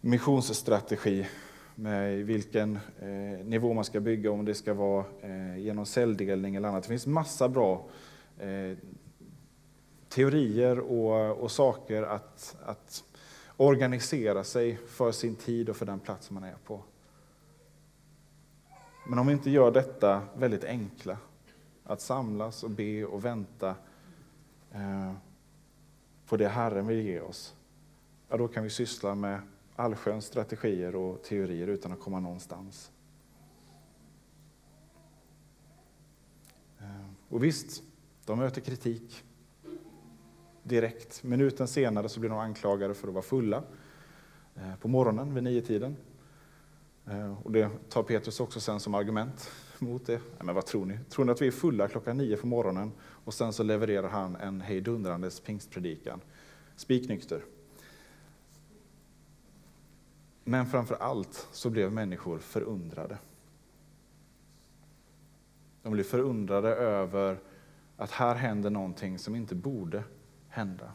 missionsstrategi 0.00 1.26
med 1.74 2.26
vilken 2.26 2.78
eh, 3.00 3.46
nivå 3.46 3.72
man 3.72 3.84
ska 3.84 4.00
bygga, 4.00 4.30
om 4.30 4.44
det 4.44 4.54
ska 4.54 4.74
vara 4.74 5.04
eh, 5.22 5.58
genom 5.58 5.86
celldelning 5.86 6.56
eller 6.56 6.68
annat. 6.68 6.82
Det 6.82 6.88
finns 6.88 7.06
massa 7.06 7.48
bra 7.48 7.88
eh, 8.38 8.78
teorier 10.08 10.78
och, 10.78 11.42
och 11.42 11.50
saker 11.50 12.02
att, 12.02 12.56
att 12.64 13.04
organisera 13.56 14.44
sig 14.44 14.76
för 14.76 15.12
sin 15.12 15.34
tid 15.36 15.68
och 15.68 15.76
för 15.76 15.86
den 15.86 16.00
plats 16.00 16.30
man 16.30 16.44
är 16.44 16.56
på. 16.64 16.82
Men 19.08 19.18
om 19.18 19.26
vi 19.26 19.32
inte 19.32 19.50
gör 19.50 19.70
detta 19.70 20.22
väldigt 20.36 20.64
enkla, 20.64 21.18
att 21.84 22.00
samlas 22.00 22.62
och 22.62 22.70
be 22.70 23.04
och 23.04 23.24
vänta 23.24 23.74
eh, 24.72 25.12
på 26.26 26.36
det 26.36 26.48
Herren 26.48 26.86
vill 26.86 27.00
ge 27.00 27.20
oss, 27.20 27.56
ja, 28.28 28.36
då 28.36 28.48
kan 28.48 28.62
vi 28.62 28.70
syssla 28.70 29.14
med 29.14 29.40
allsköns 29.76 30.24
strategier 30.24 30.96
och 30.96 31.22
teorier 31.22 31.66
utan 31.66 31.92
att 31.92 32.00
komma 32.00 32.20
någonstans. 32.20 32.90
Eh, 36.78 37.06
och 37.28 37.44
visst, 37.44 37.82
de 38.24 38.38
möter 38.38 38.60
kritik 38.60 39.24
direkt. 40.62 41.22
Minuten 41.22 41.68
senare 41.68 42.08
så 42.08 42.20
blir 42.20 42.30
de 42.30 42.38
anklagade 42.38 42.94
för 42.94 43.08
att 43.08 43.14
vara 43.14 43.24
fulla 43.24 43.62
eh, 44.54 44.76
på 44.80 44.88
morgonen 44.88 45.34
vid 45.34 45.44
nio-tiden. 45.44 45.96
Eh, 47.06 47.42
och 47.42 47.52
det 47.52 47.70
tar 47.88 48.02
Petrus 48.02 48.40
också 48.40 48.60
sen 48.60 48.80
som 48.80 48.94
argument 48.94 49.50
mot 49.80 50.06
det. 50.06 50.20
Men 50.40 50.54
vad 50.54 50.66
tror 50.66 50.86
ni? 50.86 50.98
Tror 51.08 51.24
ni 51.24 51.32
att 51.32 51.42
vi 51.42 51.46
är 51.46 51.50
fulla 51.50 51.88
klockan 51.88 52.16
nio 52.16 52.36
på 52.36 52.46
morgonen 52.46 52.92
och 53.00 53.34
sen 53.34 53.52
så 53.52 53.62
levererar 53.62 54.08
han 54.08 54.36
en 54.36 54.60
hejdundrandes 54.60 55.40
pingstpredikan? 55.40 56.20
Spiknykter. 56.76 57.44
Men 60.44 60.66
framför 60.66 60.94
allt 60.94 61.48
så 61.52 61.70
blev 61.70 61.92
människor 61.92 62.38
förundrade. 62.38 63.18
De 65.82 65.92
blev 65.92 66.04
förundrade 66.04 66.68
över 66.68 67.38
att 67.96 68.10
här 68.10 68.34
händer 68.34 68.70
någonting 68.70 69.18
som 69.18 69.36
inte 69.36 69.54
borde 69.54 70.04
hända. 70.48 70.92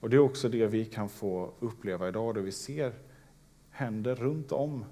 Och 0.00 0.10
Det 0.10 0.16
är 0.16 0.20
också 0.20 0.48
det 0.48 0.66
vi 0.66 0.84
kan 0.84 1.08
få 1.08 1.52
uppleva 1.60 2.08
idag, 2.08 2.34
det 2.34 2.40
vi 2.40 2.52
ser 2.52 2.92
händer 3.70 4.14
runt 4.14 4.52
om 4.52 4.84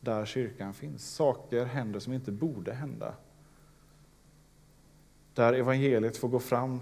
där 0.00 0.26
kyrkan 0.26 0.74
finns. 0.74 1.14
Saker 1.14 1.64
händer 1.64 2.00
som 2.00 2.12
inte 2.12 2.32
borde 2.32 2.72
hända. 2.74 3.14
Där 5.34 5.52
evangeliet 5.52 6.16
får 6.16 6.28
gå 6.28 6.38
fram, 6.38 6.80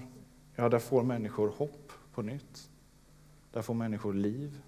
ja, 0.55 0.69
där 0.69 0.79
får 0.79 1.03
människor 1.03 1.49
hopp 1.49 1.93
på 2.15 2.23
nytt. 2.23 2.71
Där 3.53 3.63
får 3.63 3.75
människor 3.75 4.15
liv. 4.15 4.61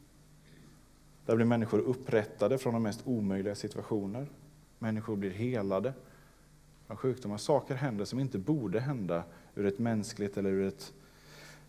Där 1.26 1.36
blir 1.36 1.46
människor 1.46 1.78
upprättade 1.78 2.58
från 2.58 2.74
de 2.74 2.82
mest 2.82 3.00
omöjliga 3.04 3.54
situationer. 3.54 4.26
Människor 4.78 5.16
blir 5.16 5.30
helade 5.30 5.92
från 6.86 6.96
sjukdomar. 6.96 7.36
Saker 7.36 7.74
händer 7.74 8.04
som 8.04 8.20
inte 8.20 8.38
borde 8.38 8.80
hända 8.80 9.24
ur 9.54 9.66
ett 9.66 9.78
mänskligt 9.78 10.36
eller 10.36 10.50
ur 10.50 10.68
ett 10.68 10.92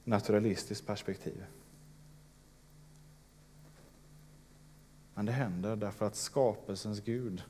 naturalistiskt 0.04 0.88
perspektiv. 0.88 1.46
Men 5.20 5.26
det 5.26 5.32
händer 5.32 5.76
därför 5.76 6.06
att 6.06 6.16
skapelsens 6.16 7.00
Gud 7.00 7.44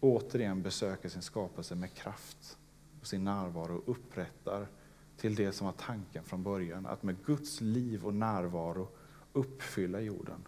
återigen 0.00 0.62
besöker 0.62 1.08
sin 1.08 1.22
skapelse 1.22 1.74
med 1.74 1.94
kraft 1.94 2.58
och 3.00 3.06
sin 3.06 3.24
närvaro 3.24 3.76
och 3.76 3.88
upprättar 3.88 4.66
till 5.16 5.34
det 5.34 5.52
som 5.52 5.66
var 5.66 5.72
tanken 5.72 6.24
från 6.24 6.42
början, 6.42 6.86
att 6.86 7.02
med 7.02 7.16
Guds 7.26 7.60
liv 7.60 8.06
och 8.06 8.14
närvaro 8.14 8.88
uppfylla 9.32 10.00
jorden 10.00 10.44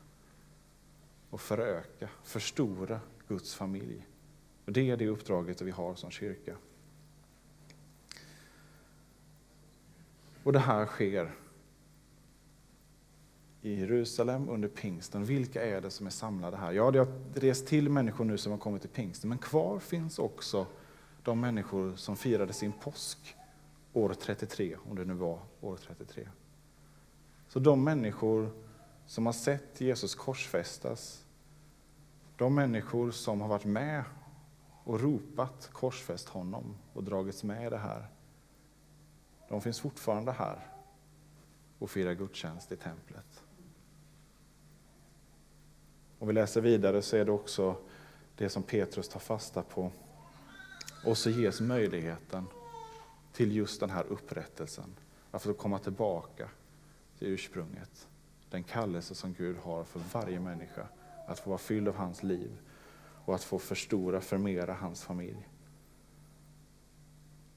och 1.30 1.40
föröka, 1.40 2.08
förstora 2.22 3.00
Guds 3.28 3.54
familj. 3.54 4.06
Och 4.64 4.72
Det 4.72 4.90
är 4.90 4.96
det 4.96 5.08
uppdraget 5.08 5.62
vi 5.62 5.70
har 5.70 5.94
som 5.94 6.10
kyrka. 6.10 6.56
Och 10.42 10.52
det 10.52 10.58
här 10.58 10.86
sker 10.86 11.34
i 13.66 13.80
Jerusalem 13.80 14.48
under 14.48 14.68
pingsten. 14.68 15.24
Vilka 15.24 15.64
är 15.64 15.80
det 15.80 15.90
som 15.90 16.06
är 16.06 16.10
samlade 16.10 16.56
här? 16.56 16.72
Ja, 16.72 16.90
det 16.90 16.98
har 16.98 17.08
rest 17.34 17.66
till 17.66 17.90
människor 17.90 18.24
nu 18.24 18.38
som 18.38 18.52
har 18.52 18.58
kommit 18.58 18.82
till 18.82 18.90
pingsten, 18.90 19.28
men 19.28 19.38
kvar 19.38 19.78
finns 19.78 20.18
också 20.18 20.66
de 21.22 21.40
människor 21.40 21.96
som 21.96 22.16
firade 22.16 22.52
sin 22.52 22.72
påsk 22.72 23.36
år 23.92 24.14
33, 24.20 24.76
om 24.90 24.96
det 24.96 25.04
nu 25.04 25.14
var 25.14 25.40
år 25.60 25.76
33. 25.76 26.28
Så 27.48 27.58
de 27.58 27.84
människor 27.84 28.50
som 29.06 29.26
har 29.26 29.32
sett 29.32 29.80
Jesus 29.80 30.14
korsfästas, 30.14 31.24
de 32.36 32.54
människor 32.54 33.10
som 33.10 33.40
har 33.40 33.48
varit 33.48 33.64
med 33.64 34.04
och 34.84 35.00
ropat 35.00 35.68
korsfäst 35.72 36.28
honom 36.28 36.76
och 36.92 37.04
dragits 37.04 37.44
med 37.44 37.66
i 37.66 37.70
det 37.70 37.78
här, 37.78 38.06
de 39.48 39.60
finns 39.60 39.80
fortfarande 39.80 40.32
här 40.32 40.66
och 41.78 41.90
firar 41.90 42.12
gudstjänst 42.12 42.72
i 42.72 42.76
templet. 42.76 43.45
Om 46.18 46.28
vi 46.28 46.34
läser 46.34 46.60
vidare 46.60 47.02
så 47.02 47.16
är 47.16 47.24
det 47.24 47.32
också 47.32 47.76
det 48.36 48.48
som 48.48 48.62
Petrus 48.62 49.08
tar 49.08 49.20
fasta 49.20 49.62
på. 49.62 49.90
Och 51.04 51.18
så 51.18 51.30
ges 51.30 51.60
möjligheten 51.60 52.44
till 53.32 53.56
just 53.56 53.80
den 53.80 53.90
här 53.90 54.04
upprättelsen, 54.04 54.94
att 55.30 55.42
få 55.42 55.52
komma 55.52 55.78
tillbaka 55.78 56.48
till 57.18 57.28
ursprunget. 57.28 58.08
Den 58.50 58.62
kallelse 58.62 59.14
som 59.14 59.32
Gud 59.32 59.56
har 59.56 59.84
för 59.84 60.00
varje 60.12 60.40
människa, 60.40 60.86
att 61.26 61.38
få 61.38 61.50
vara 61.50 61.58
fylld 61.58 61.88
av 61.88 61.96
hans 61.96 62.22
liv 62.22 62.50
och 63.24 63.34
att 63.34 63.44
få 63.44 63.58
förstora, 63.58 64.20
förmera 64.20 64.74
hans 64.74 65.02
familj. 65.02 65.48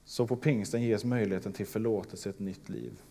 Så 0.05 0.27
på 0.27 0.35
pingsten 0.35 0.81
ges 0.81 1.03
möjligheten 1.03 1.53
till 1.53 1.67
förlåtelse, 1.67 2.29
ett 2.29 2.39
nytt 2.39 2.69
liv. 2.69 3.01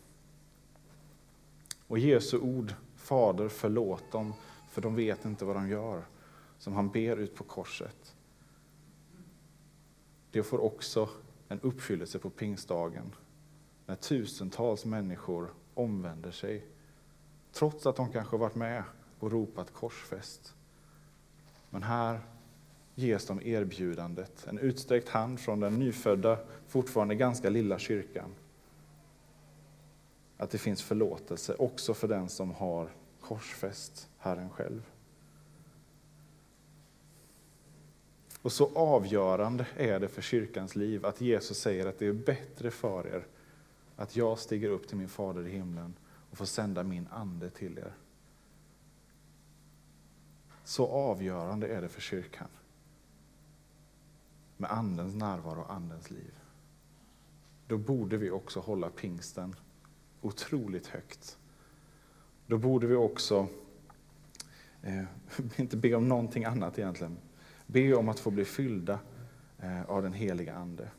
Och 1.87 1.99
Jesu 1.99 2.39
ord, 2.39 2.75
Fader 2.97 3.49
förlåt 3.49 4.13
dem, 4.13 4.35
för 4.79 4.83
de 4.83 4.95
vet 4.95 5.25
inte 5.25 5.45
vad 5.45 5.57
de 5.57 5.69
gör, 5.69 6.05
som 6.59 6.73
han 6.73 6.89
ber 6.89 7.17
ut 7.17 7.35
på 7.35 7.45
korset. 7.45 8.17
Det 10.31 10.43
får 10.43 10.61
också 10.61 11.09
en 11.49 11.61
uppfyllelse 11.61 12.19
på 12.19 12.31
pingstdagen, 12.31 13.15
när 13.87 13.95
tusentals 13.95 14.85
människor 14.85 15.55
omvänder 15.75 16.31
sig, 16.31 16.67
trots 17.53 17.87
att 17.87 17.97
de 17.97 18.13
kanske 18.13 18.37
varit 18.37 18.55
med 18.55 18.83
och 19.19 19.33
ropat 19.33 19.73
korsfäst. 19.73 20.55
Men 21.71 21.83
här 21.83 22.21
ges 22.95 23.27
de 23.27 23.43
erbjudandet, 23.43 24.47
en 24.47 24.59
utsträckt 24.59 25.09
hand 25.09 25.41
från 25.41 25.61
den 25.61 25.79
nyfödda, 25.79 26.39
fortfarande 26.69 27.15
ganska 27.15 27.51
lilla 27.51 27.79
kyrkan. 27.79 28.35
att 30.37 30.51
det 30.51 30.59
finns 30.59 30.83
förlåtelse 30.83 31.55
också 31.55 31.95
för 31.95 32.09
den 32.09 32.29
som 32.29 32.51
har 32.51 32.91
korsfäst 33.29 34.09
Herren 34.19 34.51
själv. 34.51 34.91
Och 38.43 38.53
så 38.53 38.71
avgörande 38.75 39.67
är 39.77 40.01
det 40.01 40.09
för 40.09 40.23
kyrkans 40.23 40.77
liv 40.77 41.07
att 41.07 41.21
Jesus 41.21 41.59
säger 41.59 41.87
att 41.87 41.99
det 41.99 42.07
är 42.07 42.13
bättre 42.13 42.71
för 42.71 43.07
er 43.07 43.27
att 43.97 44.17
jag 44.17 44.39
stiger 44.39 44.71
upp 44.71 44.89
till 44.89 44.97
min 44.97 45.09
fader 45.09 45.47
i 45.47 45.51
himlen 45.51 45.95
och 46.31 46.39
får 46.39 46.45
sända 46.45 46.83
min 46.83 47.09
ande 47.11 47.51
till 47.51 47.79
er. 47.79 47.93
Så 50.65 50.87
avgörande 50.87 51.69
är 51.69 51.83
det 51.83 51.89
för 51.89 52.01
kyrkan. 52.01 52.49
Med 54.57 54.71
andens 54.71 55.15
närvaro 55.15 55.61
och 55.61 55.73
andens 55.73 56.11
liv. 56.11 56.35
Då 57.67 57.79
borde 57.79 58.17
vi 58.17 58.31
också 58.31 58.61
hålla 58.61 58.91
pingsten 58.91 59.57
otroligt 60.21 60.87
högt. 60.87 61.39
Då 62.49 62.59
borde 62.59 62.87
vi 62.87 62.95
också 62.95 63.49
eh, 64.83 65.05
inte 65.57 65.77
be 65.77 65.95
om 65.95 66.09
någonting 66.09 66.45
annat 66.45 66.79
egentligen. 66.79 67.17
Be 67.67 67.95
om 67.95 68.09
att 68.09 68.21
få 68.21 68.31
bli 68.31 68.45
fyllda 68.45 68.99
eh, 69.59 69.83
av 69.83 70.03
den 70.03 70.13
heliga 70.13 70.55
Ande. 70.55 70.91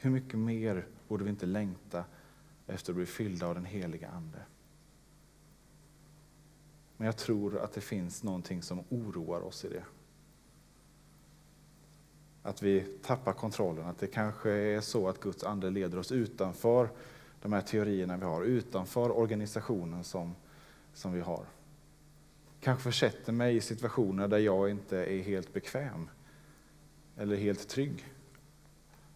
Hur 0.00 0.10
mycket 0.10 0.38
mer 0.38 0.86
borde 1.08 1.24
vi 1.24 1.30
inte 1.30 1.46
längta 1.46 2.04
efter 2.66 2.92
att 2.92 2.96
bli 2.96 3.06
fyllda 3.06 3.46
av 3.46 3.54
den 3.54 3.64
heliga 3.64 4.08
Ande? 4.08 4.38
Men 6.96 7.06
jag 7.06 7.16
tror 7.16 7.58
att 7.58 7.72
det 7.72 7.80
finns 7.80 8.22
någonting 8.22 8.62
som 8.62 8.84
oroar 8.88 9.40
oss 9.40 9.64
i 9.64 9.68
det. 9.68 9.84
Att 12.42 12.62
vi 12.62 12.80
tappar 12.80 13.32
kontrollen, 13.32 13.86
att 13.86 13.98
det 13.98 14.06
kanske 14.06 14.50
är 14.50 14.80
så 14.80 15.08
att 15.08 15.20
Guds 15.20 15.44
ande 15.44 15.70
leder 15.70 15.98
oss 15.98 16.12
utanför 16.12 16.88
de 17.42 17.52
här 17.52 17.60
teorierna 17.60 18.16
vi 18.16 18.24
har, 18.24 18.42
utanför 18.42 19.18
organisationen 19.18 20.04
som, 20.04 20.34
som 20.96 21.12
vi 21.12 21.20
har. 21.20 21.46
Kanske 22.60 22.82
försätter 22.82 23.32
mig 23.32 23.56
i 23.56 23.60
situationer 23.60 24.28
där 24.28 24.38
jag 24.38 24.70
inte 24.70 24.98
är 24.98 25.22
helt 25.22 25.52
bekväm 25.52 26.10
eller 27.16 27.36
helt 27.36 27.68
trygg. 27.68 28.04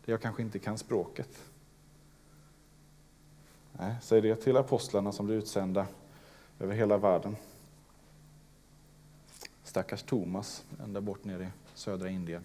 Där 0.04 0.12
jag 0.12 0.22
kanske 0.22 0.42
inte 0.42 0.58
kan 0.58 0.78
språket. 0.78 1.50
Nej, 3.72 3.94
säg 4.02 4.20
det 4.20 4.36
till 4.36 4.56
apostlarna 4.56 5.12
som 5.12 5.26
blir 5.26 5.36
utsända 5.36 5.86
över 6.58 6.74
hela 6.74 6.98
världen. 6.98 7.36
Stackars 9.64 10.02
Thomas, 10.02 10.64
ända 10.82 11.00
bort 11.00 11.24
nere 11.24 11.44
i 11.44 11.50
södra 11.74 12.08
Indien. 12.08 12.44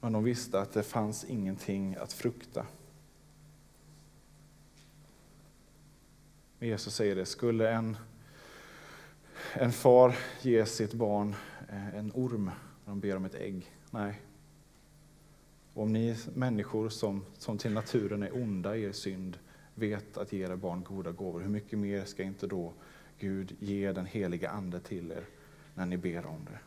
Men 0.00 0.12
de 0.12 0.24
visste 0.24 0.60
att 0.60 0.72
det 0.72 0.82
fanns 0.82 1.24
ingenting 1.24 1.96
att 1.96 2.12
frukta. 2.12 2.66
Jesus 6.60 6.94
säger 6.94 7.16
det, 7.16 7.26
skulle 7.26 7.70
en, 7.70 7.96
en 9.52 9.72
far 9.72 10.16
ge 10.42 10.66
sitt 10.66 10.94
barn 10.94 11.34
eh, 11.68 11.94
en 11.94 12.12
orm 12.14 12.44
när 12.84 12.92
de 12.92 13.00
ber 13.00 13.16
om 13.16 13.24
ett 13.24 13.34
ägg? 13.34 13.72
Nej. 13.90 14.20
Och 15.74 15.82
om 15.82 15.92
ni 15.92 16.16
människor 16.34 16.88
som, 16.88 17.24
som 17.38 17.58
till 17.58 17.72
naturen 17.72 18.22
är 18.22 18.36
onda 18.36 18.76
i 18.76 18.82
er 18.82 18.92
synd 18.92 19.38
vet 19.74 20.18
att 20.18 20.32
ge 20.32 20.44
era 20.44 20.56
barn 20.56 20.84
goda 20.84 21.12
gåvor, 21.12 21.40
hur 21.40 21.48
mycket 21.48 21.78
mer 21.78 22.04
ska 22.04 22.22
inte 22.22 22.46
då 22.46 22.72
Gud 23.18 23.56
ge 23.58 23.92
den 23.92 24.06
heliga 24.06 24.50
Ande 24.50 24.80
till 24.80 25.12
er 25.12 25.24
när 25.74 25.86
ni 25.86 25.96
ber 25.96 26.26
om 26.26 26.44
det? 26.44 26.58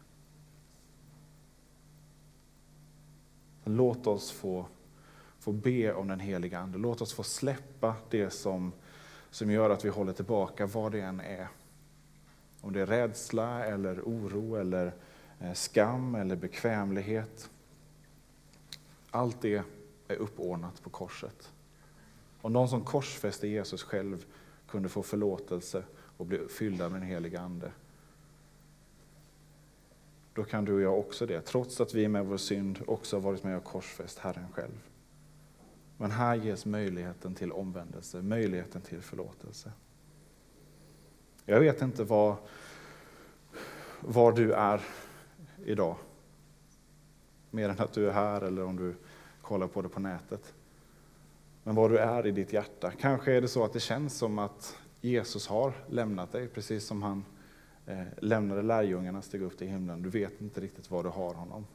Låt 3.63 4.07
oss 4.07 4.31
få, 4.31 4.65
få 5.39 5.51
be 5.51 5.93
om 5.93 6.07
den 6.07 6.19
heliga 6.19 6.59
Ande. 6.59 6.77
Låt 6.77 7.01
oss 7.01 7.13
få 7.13 7.23
släppa 7.23 7.95
det 8.09 8.29
som, 8.29 8.71
som 9.31 9.51
gör 9.51 9.69
att 9.69 9.85
vi 9.85 9.89
håller 9.89 10.13
tillbaka, 10.13 10.65
vad 10.65 10.91
det 10.91 11.01
än 11.01 11.19
är. 11.19 11.47
Om 12.61 12.73
det 12.73 12.81
är 12.81 12.85
rädsla, 12.85 13.65
eller 13.65 14.01
oro, 14.01 14.55
eller 14.55 14.93
eh, 15.39 15.53
skam 15.53 16.15
eller 16.15 16.35
bekvämlighet. 16.35 17.49
Allt 19.11 19.41
det 19.41 19.63
är 20.07 20.15
uppordnat 20.15 20.83
på 20.83 20.89
korset. 20.89 21.51
Om 22.41 22.53
de 22.53 22.67
som 22.67 22.85
korsfäste 22.85 23.47
Jesus 23.47 23.83
själv 23.83 24.25
kunde 24.67 24.89
få 24.89 25.03
förlåtelse 25.03 25.83
och 26.17 26.25
bli 26.25 26.47
fyllda 26.47 26.89
med 26.89 27.01
den 27.01 27.07
heliga 27.07 27.41
Ande, 27.41 27.71
då 30.33 30.43
kan 30.43 30.65
du 30.65 30.73
och 30.73 30.81
jag 30.81 30.99
också 30.99 31.25
det, 31.25 31.41
trots 31.41 31.81
att 31.81 31.93
vi 31.93 32.07
med 32.07 32.25
vår 32.25 32.37
synd 32.37 32.79
också 32.87 33.15
har 33.15 33.21
varit 33.21 33.43
med 33.43 33.57
och 33.57 33.63
korsfäst 33.63 34.19
Herren 34.19 34.51
själv. 34.51 34.90
Men 36.01 36.11
här 36.11 36.35
ges 36.35 36.65
möjligheten 36.65 37.35
till 37.35 37.51
omvändelse, 37.51 38.21
möjligheten 38.21 38.81
till 38.81 39.01
förlåtelse. 39.01 39.71
Jag 41.45 41.59
vet 41.59 41.81
inte 41.81 42.03
var, 42.03 42.35
var 43.99 44.31
du 44.31 44.53
är 44.53 44.81
idag. 45.65 45.95
Mer 47.51 47.69
än 47.69 47.79
att 47.79 47.93
du 47.93 48.07
är 48.07 48.11
här 48.11 48.41
eller 48.41 48.63
om 48.63 48.75
du 48.75 48.95
kollar 49.41 49.67
på 49.67 49.81
det 49.81 49.89
på 49.89 49.99
nätet. 49.99 50.53
Men 51.63 51.75
var 51.75 51.89
du 51.89 51.97
är 51.97 52.27
i 52.27 52.31
ditt 52.31 52.53
hjärta. 52.53 52.91
Kanske 52.99 53.33
är 53.33 53.41
det 53.41 53.47
så 53.47 53.63
att 53.63 53.73
det 53.73 53.79
känns 53.79 54.17
som 54.17 54.39
att 54.39 54.77
Jesus 55.01 55.47
har 55.47 55.73
lämnat 55.89 56.31
dig, 56.31 56.47
precis 56.47 56.85
som 56.85 57.03
han 57.03 57.25
eh, 57.85 58.03
lämnade 58.17 58.61
lärjungarna, 58.61 59.21
steg 59.21 59.41
upp 59.41 59.57
till 59.57 59.67
himlen. 59.67 60.01
Du 60.01 60.09
vet 60.09 60.41
inte 60.41 60.61
riktigt 60.61 60.91
var 60.91 61.03
du 61.03 61.09
har 61.09 61.33
honom. 61.33 61.65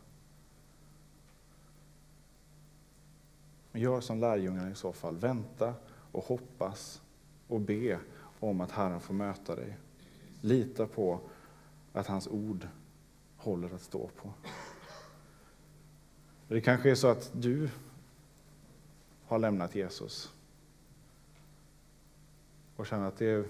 Men 3.77 3.83
gör 3.83 4.01
som 4.01 4.21
lärjungarna 4.21 4.71
i 4.71 4.75
så 4.75 4.93
fall. 4.93 5.17
Vänta 5.17 5.75
och 6.13 6.25
hoppas 6.25 7.03
och 7.49 7.61
be 7.61 7.99
om 8.41 8.61
att 8.61 8.71
Herren 8.71 9.01
får 9.01 9.15
möta 9.15 9.55
dig. 9.55 9.77
Lita 10.41 10.87
på 10.87 11.21
att 11.93 12.07
hans 12.07 12.29
ord 12.29 12.69
håller 13.37 13.75
att 13.75 13.83
stå 13.83 14.09
på. 14.09 14.33
Det 16.49 16.61
kanske 16.61 16.91
är 16.91 16.95
så 16.95 17.09
att 17.09 17.31
du 17.35 17.71
har 19.27 19.39
lämnat 19.39 19.75
Jesus 19.75 20.33
och 22.77 22.87
känner 22.87 23.09
att 23.09 23.19
det 23.19 23.27
är 23.27 23.45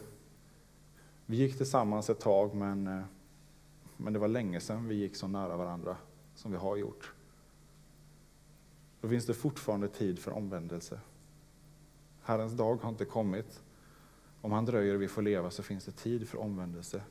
vi 1.26 1.36
gick 1.36 1.56
tillsammans 1.56 2.10
ett 2.10 2.20
tag, 2.20 2.54
men, 2.54 2.86
eh, 2.86 3.04
men 3.96 4.12
det 4.12 4.18
var 4.18 4.28
länge 4.28 4.60
sedan 4.60 4.88
vi 4.88 4.94
gick 4.94 5.16
så 5.16 5.28
nära 5.28 5.56
varandra 5.56 5.96
som 6.34 6.52
vi 6.52 6.58
har 6.58 6.76
gjort. 6.76 7.15
Då 9.06 9.10
finns 9.10 9.26
det 9.26 9.34
fortfarande 9.34 9.88
tid 9.88 10.18
för 10.18 10.30
omvändelse. 10.30 11.00
Herrens 12.22 12.52
dag 12.52 12.76
har 12.82 12.88
inte 12.88 13.04
kommit. 13.04 13.62
Om 14.40 14.52
han 14.52 14.64
dröjer 14.64 14.94
och 14.94 15.02
vi 15.02 15.08
får 15.08 15.22
leva 15.22 15.50
så 15.50 15.62
finns 15.62 15.84
det 15.84 15.92
tid 15.92 16.28
för 16.28 16.38
omvändelse 16.38 17.02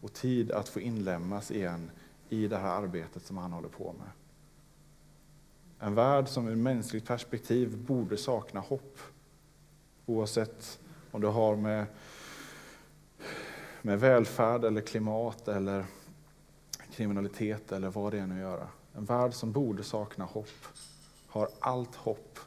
och 0.00 0.12
tid 0.12 0.52
att 0.52 0.68
få 0.68 0.80
inlämnas 0.80 1.50
igen 1.50 1.90
i 2.28 2.48
det 2.48 2.56
här 2.56 2.82
arbetet 2.82 3.22
som 3.22 3.36
han 3.36 3.52
håller 3.52 3.68
på 3.68 3.94
med. 3.98 4.10
En 5.78 5.94
värld 5.94 6.28
som 6.28 6.48
ur 6.48 6.56
mänskligt 6.56 7.06
perspektiv 7.06 7.78
borde 7.78 8.16
sakna 8.16 8.60
hopp. 8.60 8.98
Oavsett 10.06 10.80
om 11.10 11.20
du 11.20 11.26
har 11.26 11.56
med 11.56 11.86
med 13.82 14.00
välfärd 14.00 14.64
eller 14.64 14.80
klimat 14.80 15.48
eller 15.48 15.84
kriminalitet 16.92 17.72
eller 17.72 17.90
vad 17.90 18.12
det 18.12 18.18
är 18.18 18.26
nu 18.26 18.40
göra. 18.40 18.68
En 18.94 19.04
värld 19.04 19.34
som 19.34 19.52
borde 19.52 19.82
sakna 19.82 20.24
hopp 20.24 20.66
har 21.28 21.48
allt 21.60 21.94
hopp 21.94 22.38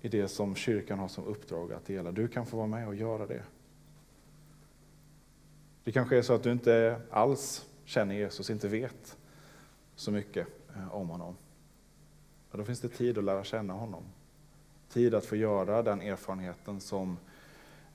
i 0.00 0.08
det 0.08 0.28
som 0.28 0.54
kyrkan 0.54 0.98
har 0.98 1.08
som 1.08 1.24
uppdrag 1.24 1.72
att 1.72 1.86
dela. 1.86 2.12
Du 2.12 2.28
kan 2.28 2.46
få 2.46 2.56
vara 2.56 2.66
med 2.66 2.88
och 2.88 2.94
göra 2.94 3.26
det. 3.26 3.42
Det 5.84 5.92
kanske 5.92 6.18
är 6.18 6.22
så 6.22 6.34
att 6.34 6.42
du 6.42 6.52
inte 6.52 7.00
alls 7.10 7.66
känner 7.84 8.14
Jesus, 8.14 8.50
inte 8.50 8.68
vet 8.68 9.16
så 9.94 10.10
mycket 10.10 10.46
eh, 10.76 10.94
om 10.94 11.08
honom. 11.08 11.36
Ja, 12.50 12.58
då 12.58 12.64
finns 12.64 12.80
det 12.80 12.88
tid 12.88 13.18
att 13.18 13.24
lära 13.24 13.44
känna 13.44 13.72
honom. 13.72 14.02
Tid 14.88 15.14
att 15.14 15.24
få 15.24 15.36
göra 15.36 15.82
den 15.82 16.00
erfarenheten 16.00 16.80
som 16.80 17.18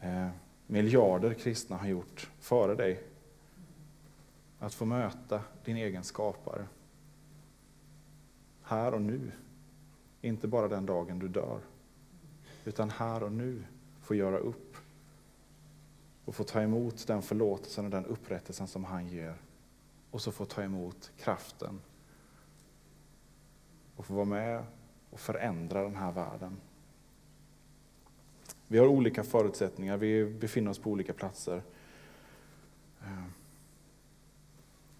eh, 0.01 0.27
miljarder 0.67 1.33
kristna 1.33 1.77
har 1.77 1.87
gjort 1.87 2.29
före 2.39 2.75
dig. 2.75 3.03
Att 4.59 4.73
få 4.73 4.85
möta 4.85 5.41
din 5.65 5.77
egen 5.77 6.03
skapare. 6.03 6.65
Här 8.67 8.93
och 8.93 9.01
nu. 9.01 9.31
Inte 10.21 10.47
bara 10.47 10.67
den 10.67 10.85
dagen 10.85 11.19
du 11.19 11.27
dör. 11.27 11.59
Utan 12.65 12.89
här 12.89 13.23
och 13.23 13.31
nu 13.31 13.63
få 14.01 14.15
göra 14.15 14.37
upp. 14.37 14.77
Och 16.25 16.35
få 16.35 16.43
ta 16.43 16.61
emot 16.61 17.07
den 17.07 17.21
förlåtelsen 17.21 17.85
och 17.85 17.91
den 17.91 18.05
upprättelsen 18.05 18.67
som 18.67 18.83
han 18.83 19.07
ger. 19.07 19.35
Och 20.11 20.21
så 20.21 20.31
få 20.31 20.45
ta 20.45 20.63
emot 20.63 21.11
kraften. 21.17 21.81
Och 23.95 24.05
få 24.05 24.13
vara 24.13 24.25
med 24.25 24.63
och 25.09 25.19
förändra 25.19 25.83
den 25.83 25.95
här 25.95 26.11
världen. 26.11 26.57
Vi 28.67 28.77
har 28.77 28.87
olika 28.87 29.23
förutsättningar, 29.23 29.97
vi 29.97 30.25
befinner 30.25 30.71
oss 30.71 30.79
på 30.79 30.91
olika 30.91 31.13
platser. 31.13 31.61
Eh, 33.01 33.23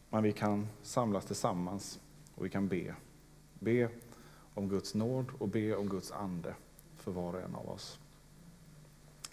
Men 0.09 0.23
vi 0.23 0.31
kan 0.31 0.67
samlas 0.81 1.25
tillsammans 1.25 1.99
och 2.35 2.45
vi 2.45 2.49
kan 2.49 2.67
be. 2.67 2.95
Be 3.59 3.89
om 4.53 4.69
Guds 4.69 4.95
nåd 4.95 5.25
och 5.39 5.47
be 5.47 5.75
om 5.75 5.89
Guds 5.89 6.11
ande 6.11 6.55
för 6.95 7.11
var 7.11 7.33
och 7.33 7.41
en 7.41 7.55
av 7.55 7.69
oss. 7.69 7.99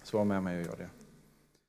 Så 0.03 0.19
var 0.19 0.25
med 0.25 0.43
mig 0.43 0.61
och 0.61 0.67
gör 0.67 0.77
det. 0.77 1.04